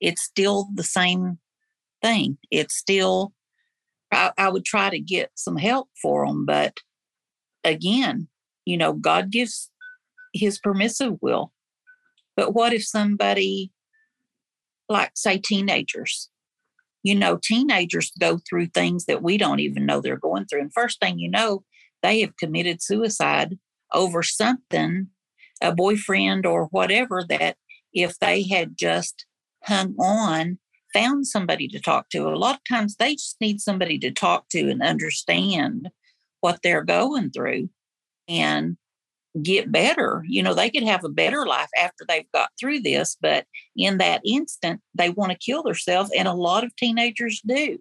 it's 0.00 0.22
still 0.22 0.68
the 0.74 0.84
same 0.84 1.38
thing. 2.02 2.36
It's 2.50 2.76
still 2.76 3.32
I, 4.12 4.32
I 4.36 4.48
would 4.50 4.66
try 4.66 4.90
to 4.90 5.00
get 5.00 5.30
some 5.34 5.56
help 5.56 5.88
for 6.00 6.26
them, 6.26 6.44
but 6.44 6.74
again, 7.64 8.28
you 8.68 8.76
know, 8.76 8.92
God 8.92 9.30
gives 9.30 9.70
his 10.32 10.58
permissive 10.58 11.14
will. 11.20 11.52
But 12.36 12.54
what 12.54 12.72
if 12.72 12.84
somebody 12.84 13.72
like 14.88 15.12
say 15.14 15.38
teenagers. 15.38 16.28
You 17.02 17.14
know, 17.14 17.38
teenagers 17.42 18.10
go 18.18 18.38
through 18.48 18.66
things 18.68 19.04
that 19.04 19.22
we 19.22 19.38
don't 19.38 19.60
even 19.60 19.86
know 19.86 20.00
they're 20.00 20.16
going 20.16 20.46
through. 20.46 20.62
And 20.62 20.72
first 20.72 21.00
thing 21.00 21.18
you 21.18 21.30
know, 21.30 21.64
they 22.02 22.20
have 22.20 22.36
committed 22.36 22.82
suicide 22.82 23.58
over 23.94 24.22
something, 24.22 25.08
a 25.62 25.74
boyfriend 25.74 26.44
or 26.44 26.66
whatever, 26.66 27.24
that 27.28 27.56
if 27.92 28.18
they 28.18 28.46
had 28.46 28.76
just 28.76 29.26
hung 29.64 29.94
on, 29.98 30.58
found 30.92 31.26
somebody 31.26 31.68
to 31.68 31.80
talk 31.80 32.08
to, 32.10 32.28
a 32.28 32.30
lot 32.36 32.56
of 32.56 32.60
times 32.68 32.96
they 32.96 33.12
just 33.12 33.36
need 33.40 33.60
somebody 33.60 33.98
to 33.98 34.10
talk 34.10 34.48
to 34.50 34.68
and 34.68 34.82
understand 34.82 35.90
what 36.40 36.60
they're 36.62 36.84
going 36.84 37.30
through. 37.30 37.68
And 38.28 38.76
get 39.42 39.70
better. 39.70 40.24
You 40.26 40.42
know, 40.42 40.54
they 40.54 40.70
could 40.70 40.82
have 40.82 41.04
a 41.04 41.08
better 41.08 41.46
life 41.46 41.68
after 41.78 42.04
they've 42.06 42.30
got 42.32 42.50
through 42.58 42.80
this, 42.80 43.16
but 43.20 43.46
in 43.76 43.98
that 43.98 44.22
instant, 44.24 44.80
they 44.94 45.10
want 45.10 45.32
to 45.32 45.38
kill 45.38 45.62
themselves. 45.62 46.10
And 46.16 46.28
a 46.28 46.32
lot 46.32 46.64
of 46.64 46.74
teenagers 46.76 47.40
do. 47.46 47.78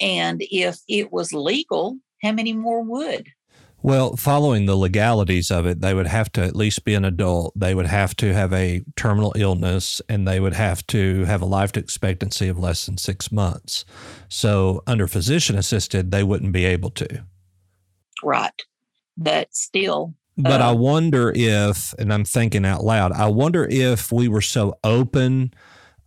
And 0.00 0.42
if 0.50 0.78
it 0.88 1.12
was 1.12 1.32
legal, 1.32 1.98
how 2.22 2.32
many 2.32 2.52
more 2.52 2.82
would? 2.82 3.28
Well, 3.84 4.14
following 4.16 4.66
the 4.66 4.76
legalities 4.76 5.50
of 5.50 5.66
it, 5.66 5.80
they 5.80 5.92
would 5.92 6.06
have 6.06 6.30
to 6.32 6.42
at 6.42 6.54
least 6.54 6.84
be 6.84 6.94
an 6.94 7.04
adult. 7.04 7.52
They 7.56 7.74
would 7.74 7.86
have 7.86 8.14
to 8.16 8.32
have 8.32 8.52
a 8.52 8.82
terminal 8.94 9.32
illness 9.36 10.00
and 10.08 10.26
they 10.26 10.38
would 10.38 10.54
have 10.54 10.86
to 10.88 11.24
have 11.24 11.42
a 11.42 11.46
life 11.46 11.76
expectancy 11.76 12.46
of 12.46 12.58
less 12.58 12.86
than 12.86 12.96
six 12.96 13.32
months. 13.32 13.84
So, 14.28 14.84
under 14.86 15.08
physician 15.08 15.58
assisted, 15.58 16.12
they 16.12 16.22
wouldn't 16.22 16.52
be 16.52 16.64
able 16.64 16.90
to. 16.90 17.24
Right. 18.22 18.52
But 19.16 19.54
still, 19.54 20.14
but 20.36 20.60
uh, 20.60 20.70
I 20.70 20.72
wonder 20.72 21.32
if, 21.34 21.92
and 21.98 22.12
I'm 22.12 22.24
thinking 22.24 22.64
out 22.64 22.84
loud, 22.84 23.12
I 23.12 23.26
wonder 23.28 23.66
if 23.70 24.10
we 24.10 24.28
were 24.28 24.40
so 24.40 24.78
open 24.82 25.52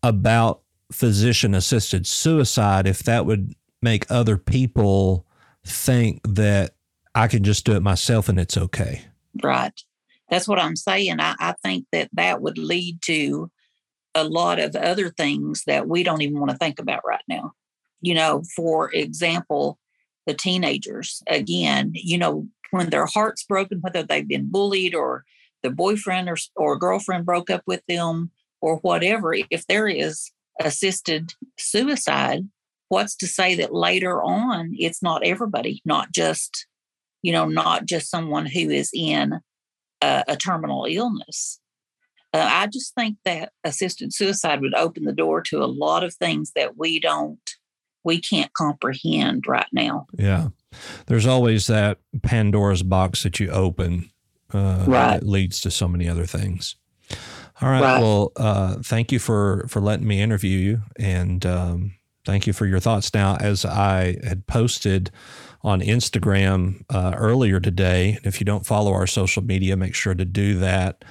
about 0.02 0.62
physician 0.92 1.54
assisted 1.54 2.08
suicide, 2.08 2.88
if 2.88 3.04
that 3.04 3.26
would 3.26 3.54
make 3.82 4.10
other 4.10 4.38
people 4.38 5.26
think 5.66 6.22
that 6.28 6.76
I 7.14 7.28
can 7.28 7.44
just 7.44 7.66
do 7.66 7.74
it 7.74 7.82
myself 7.82 8.28
and 8.28 8.40
it's 8.40 8.58
okay. 8.58 9.06
Right. 9.44 9.80
That's 10.30 10.48
what 10.48 10.60
I'm 10.60 10.76
saying. 10.76 11.20
I, 11.20 11.36
I 11.40 11.54
think 11.64 11.86
that 11.92 12.10
that 12.14 12.42
would 12.42 12.58
lead 12.58 13.02
to 13.04 13.52
a 14.16 14.24
lot 14.24 14.60
of 14.60 14.76
other 14.76 15.10
things 15.10 15.64
that 15.68 15.88
we 15.88 16.04
don't 16.04 16.22
even 16.22 16.40
want 16.40 16.52
to 16.52 16.58
think 16.58 16.80
about 16.80 17.02
right 17.06 17.24
now. 17.28 17.52
You 18.02 18.16
know, 18.16 18.44
for 18.56 18.92
example, 18.94 19.78
the 20.26 20.34
teenagers, 20.34 21.22
again, 21.28 21.92
you 21.94 22.18
know, 22.18 22.48
when 22.76 22.90
their 22.90 23.06
heart's 23.06 23.46
broken, 23.46 23.80
whether 23.80 24.04
they've 24.04 24.28
been 24.28 24.52
bullied 24.52 24.94
or 24.94 25.24
the 25.64 25.70
boyfriend 25.70 26.28
or, 26.28 26.36
or 26.58 26.78
girlfriend 26.78 27.26
broke 27.26 27.50
up 27.50 27.62
with 27.66 27.82
them 27.88 28.32
or 28.60 28.78
whatever, 28.78 29.34
if 29.50 29.66
there 29.68 29.88
is 29.88 30.32
assisted 30.60 31.32
suicide, 31.58 32.44
what's 32.90 33.16
to 33.16 33.28
say 33.28 33.56
that 33.56 33.74
later 33.74 34.22
on 34.22 34.76
it's 34.78 35.02
not 35.02 35.26
everybody, 35.26 35.82
not 35.86 36.12
just, 36.12 36.68
you 37.22 37.32
know, 37.32 37.48
not 37.48 37.86
just 37.86 38.10
someone 38.10 38.46
who 38.46 38.70
is 38.70 38.90
in 38.94 39.40
a, 40.02 40.24
a 40.28 40.36
terminal 40.36 40.86
illness. 40.90 41.62
Uh, 42.34 42.46
I 42.52 42.68
just 42.68 42.94
think 42.94 43.16
that 43.24 43.54
assisted 43.64 44.14
suicide 44.14 44.60
would 44.60 44.76
open 44.76 45.06
the 45.06 45.14
door 45.14 45.42
to 45.44 45.64
a 45.64 45.66
lot 45.66 46.04
of 46.04 46.14
things 46.14 46.52
that 46.58 46.76
we 46.76 47.00
don't, 47.00 47.40
we 48.04 48.20
can't 48.20 48.52
comprehend 48.52 49.48
right 49.48 49.70
now. 49.72 50.08
Yeah 50.18 50.50
there's 51.08 51.26
always 51.26 51.68
that 51.68 52.00
Pandora's 52.24 52.84
box 52.84 53.24
that 53.24 53.40
you 53.40 53.50
open 53.50 54.12
uh, 54.54 54.86
right. 54.88 55.20
that 55.20 55.28
leads 55.28 55.62
to 55.62 55.72
so 55.72 55.88
many 55.88 56.08
other 56.08 56.26
things. 56.26 56.76
All 57.62 57.70
right. 57.70 57.82
right. 57.82 58.02
Well, 58.02 58.32
uh, 58.36 58.76
thank 58.84 59.12
you 59.12 59.20
for 59.20 59.66
for 59.70 59.80
letting 59.80 60.08
me 60.08 60.22
interview 60.22 60.58
you, 60.58 60.82
and 60.98 61.46
um, 61.46 61.96
thank 62.26 62.48
you 62.48 62.54
for 62.54 62.66
your 62.66 62.80
thoughts. 62.80 63.14
Now, 63.14 63.38
as 63.38 63.64
I 63.64 64.18
had 64.24 64.46
posted 64.48 65.10
on 65.62 65.82
Instagram 65.82 66.84
uh, 66.90 67.14
earlier 67.16 67.60
today, 67.60 68.20
if 68.24 68.42
you 68.42 68.46
don't 68.46 68.66
follow 68.66 68.92
our 68.94 69.08
social 69.08 69.44
media, 69.44 69.78
make 69.78 69.96
sure 69.96 70.14
to 70.14 70.26
do 70.26 70.60
that. 70.60 71.06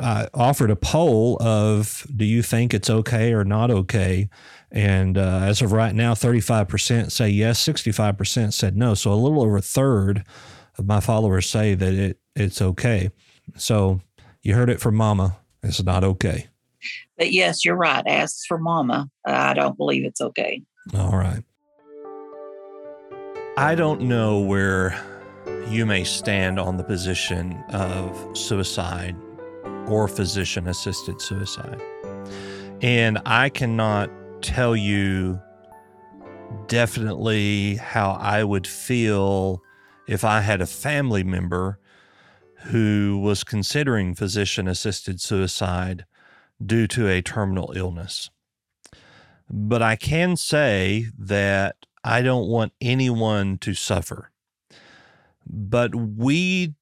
I 0.00 0.28
offered 0.34 0.70
a 0.70 0.76
poll 0.76 1.36
of 1.40 2.06
do 2.14 2.24
you 2.24 2.42
think 2.42 2.74
it's 2.74 2.90
okay 2.90 3.32
or 3.32 3.44
not 3.44 3.70
okay 3.70 4.28
and 4.74 5.16
uh, 5.16 5.38
as 5.44 5.62
of 5.62 5.70
right 5.70 5.94
now, 5.94 6.14
35% 6.14 7.12
say 7.12 7.28
yes, 7.28 7.64
65% 7.64 8.52
said 8.52 8.76
no. 8.76 8.94
So 8.94 9.12
a 9.12 9.14
little 9.14 9.40
over 9.40 9.56
a 9.56 9.62
third 9.62 10.24
of 10.76 10.84
my 10.84 10.98
followers 10.98 11.48
say 11.48 11.76
that 11.76 11.94
it, 11.94 12.18
it's 12.34 12.60
okay. 12.60 13.12
So 13.56 14.00
you 14.42 14.56
heard 14.56 14.68
it 14.68 14.80
from 14.80 14.96
mama. 14.96 15.36
It's 15.62 15.80
not 15.80 16.02
okay. 16.02 16.48
But 17.16 17.30
yes, 17.30 17.64
you're 17.64 17.76
right. 17.76 18.04
As 18.04 18.44
for 18.48 18.58
mama, 18.58 19.08
I 19.24 19.54
don't 19.54 19.76
believe 19.76 20.04
it's 20.04 20.20
okay. 20.20 20.60
All 20.92 21.16
right. 21.16 21.44
I 23.56 23.76
don't 23.76 24.02
know 24.02 24.40
where 24.40 25.00
you 25.68 25.86
may 25.86 26.02
stand 26.02 26.58
on 26.58 26.78
the 26.78 26.84
position 26.84 27.62
of 27.68 28.36
suicide 28.36 29.14
or 29.88 30.08
physician 30.08 30.68
assisted 30.68 31.20
suicide. 31.20 31.80
And 32.80 33.18
I 33.24 33.48
cannot 33.48 34.10
tell 34.42 34.76
you 34.76 35.40
definitely 36.66 37.76
how 37.76 38.12
I 38.12 38.44
would 38.44 38.66
feel 38.66 39.62
if 40.06 40.24
I 40.24 40.40
had 40.40 40.60
a 40.60 40.66
family 40.66 41.24
member 41.24 41.78
who 42.66 43.20
was 43.22 43.44
considering 43.44 44.14
physician 44.14 44.68
assisted 44.68 45.20
suicide 45.20 46.04
due 46.64 46.86
to 46.88 47.08
a 47.08 47.22
terminal 47.22 47.72
illness. 47.76 48.30
But 49.50 49.82
I 49.82 49.96
can 49.96 50.36
say 50.36 51.06
that 51.18 51.76
I 52.02 52.22
don't 52.22 52.48
want 52.48 52.72
anyone 52.80 53.58
to 53.58 53.74
suffer. 53.74 54.30
But 55.46 55.94
we 55.94 56.74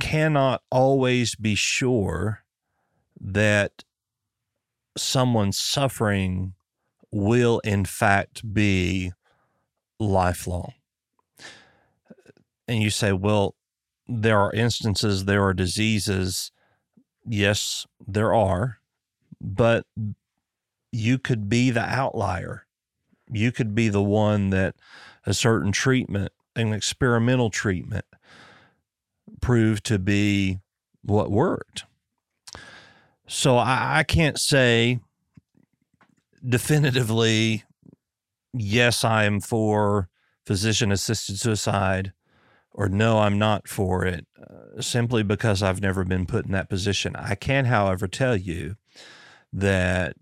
cannot 0.00 0.62
always 0.70 1.34
be 1.34 1.54
sure 1.54 2.43
that 3.24 3.84
someone's 4.96 5.58
suffering 5.58 6.52
will 7.10 7.60
in 7.60 7.84
fact 7.84 8.52
be 8.52 9.12
lifelong. 9.98 10.74
And 12.68 12.82
you 12.82 12.90
say, 12.90 13.12
well, 13.12 13.54
there 14.06 14.38
are 14.38 14.52
instances, 14.52 15.24
there 15.24 15.42
are 15.42 15.54
diseases. 15.54 16.52
Yes, 17.26 17.86
there 18.06 18.34
are, 18.34 18.78
but 19.40 19.86
you 20.92 21.18
could 21.18 21.48
be 21.48 21.70
the 21.70 21.82
outlier. 21.82 22.66
You 23.30 23.52
could 23.52 23.74
be 23.74 23.88
the 23.88 24.02
one 24.02 24.50
that 24.50 24.76
a 25.24 25.32
certain 25.32 25.72
treatment, 25.72 26.32
an 26.54 26.74
experimental 26.74 27.48
treatment, 27.48 28.04
proved 29.40 29.84
to 29.86 29.98
be 29.98 30.58
what 31.02 31.30
worked. 31.30 31.84
So 33.26 33.56
I, 33.56 33.98
I 33.98 34.02
can't 34.02 34.38
say 34.38 35.00
definitively, 36.46 37.64
yes, 38.52 39.04
I 39.04 39.24
am 39.24 39.40
for 39.40 40.08
physician 40.44 40.92
assisted 40.92 41.38
suicide, 41.38 42.12
or 42.70 42.88
no, 42.88 43.20
I'm 43.20 43.38
not 43.38 43.66
for 43.66 44.04
it, 44.04 44.26
uh, 44.38 44.80
simply 44.82 45.22
because 45.22 45.62
I've 45.62 45.80
never 45.80 46.04
been 46.04 46.26
put 46.26 46.44
in 46.44 46.52
that 46.52 46.68
position. 46.68 47.16
I 47.16 47.34
can, 47.34 47.64
however, 47.66 48.06
tell 48.08 48.36
you 48.36 48.76
that 49.52 50.16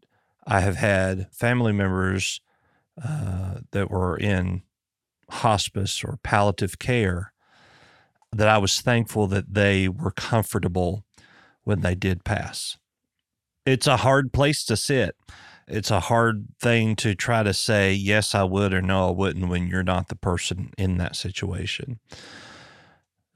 I 0.46 0.60
have 0.60 0.76
had 0.76 1.32
family 1.32 1.72
members 1.72 2.40
uh, 3.02 3.60
that 3.72 3.90
were 3.90 4.16
in 4.16 4.62
hospice 5.30 6.04
or 6.04 6.18
palliative 6.22 6.78
care 6.78 7.32
that 8.32 8.48
I 8.48 8.58
was 8.58 8.80
thankful 8.80 9.26
that 9.28 9.54
they 9.54 9.88
were 9.88 10.10
comfortable 10.10 11.04
when 11.64 11.80
they 11.80 11.94
did 11.94 12.24
pass. 12.24 12.78
It's 13.64 13.87
a 13.87 13.98
hard 13.98 14.33
place 14.33 14.64
to 14.64 14.77
sit 14.77 15.16
it's 15.68 15.90
a 15.90 16.01
hard 16.01 16.48
thing 16.61 16.96
to 16.96 17.14
try 17.14 17.42
to 17.42 17.55
say 17.55 17.92
yes 17.92 18.35
I 18.35 18.44
would 18.44 18.75
or 18.75 18.83
no 18.83 19.09
I 19.09 19.11
wouldn't 19.12 19.48
when 19.48 19.68
you're 19.68 19.83
not 19.83 20.09
the 20.09 20.16
person 20.16 20.72
in 20.77 20.98
that 20.98 21.16
situation. 21.16 22.01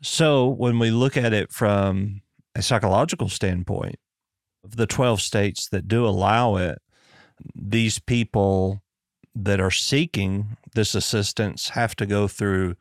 So 0.02 0.46
when 0.46 0.78
we 0.78 0.90
look 0.90 1.16
at 1.16 1.32
it 1.32 1.52
from 1.52 2.22
a 2.54 2.62
psychological 2.62 3.28
standpoint, 3.28 3.96
of 4.64 4.76
the 4.76 4.86
12 4.86 5.20
states 5.20 5.68
that 5.68 5.88
do 5.88 6.06
allow 6.06 6.56
it, 6.56 6.82
these 7.54 7.98
people 7.98 8.82
that 9.34 9.60
are 9.60 9.70
seeking 9.70 10.56
this 10.74 10.94
assistance 10.94 11.70
have 11.70 11.94
to 11.96 12.06
go 12.06 12.26
through 12.26 12.74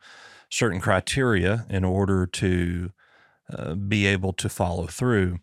certain 0.50 0.80
criteria 0.80 1.64
in 1.70 1.84
order 1.84 2.26
to 2.26 2.90
uh, 3.56 3.74
be 3.74 4.06
able 4.06 4.32
to 4.32 4.48
follow 4.48 4.86
through. 4.86 5.38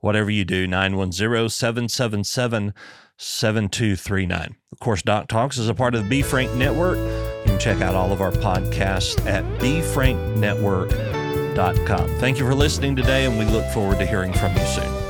whatever 0.00 0.30
you 0.30 0.44
do, 0.44 0.66
910 0.66 1.48
777 1.48 2.74
7239. 3.18 4.56
Of 4.72 4.78
course, 4.78 5.00
Doc 5.02 5.28
Talks 5.28 5.56
is 5.58 5.70
a 5.70 5.74
part 5.74 5.94
of 5.94 6.02
the 6.04 6.08
B 6.08 6.22
Frank 6.22 6.54
Network. 6.54 6.98
You 6.98 7.42
can 7.46 7.58
check 7.58 7.80
out 7.80 7.94
all 7.94 8.12
of 8.12 8.20
our 8.20 8.32
podcasts 8.32 9.24
at 9.26 9.42
befranknetwork.com. 9.58 12.08
Thank 12.18 12.38
you 12.38 12.46
for 12.46 12.54
listening 12.54 12.94
today, 12.94 13.24
and 13.24 13.38
we 13.38 13.46
look 13.46 13.64
forward 13.72 13.98
to 14.00 14.06
hearing 14.06 14.34
from 14.34 14.54
you 14.54 14.66
soon. 14.66 15.05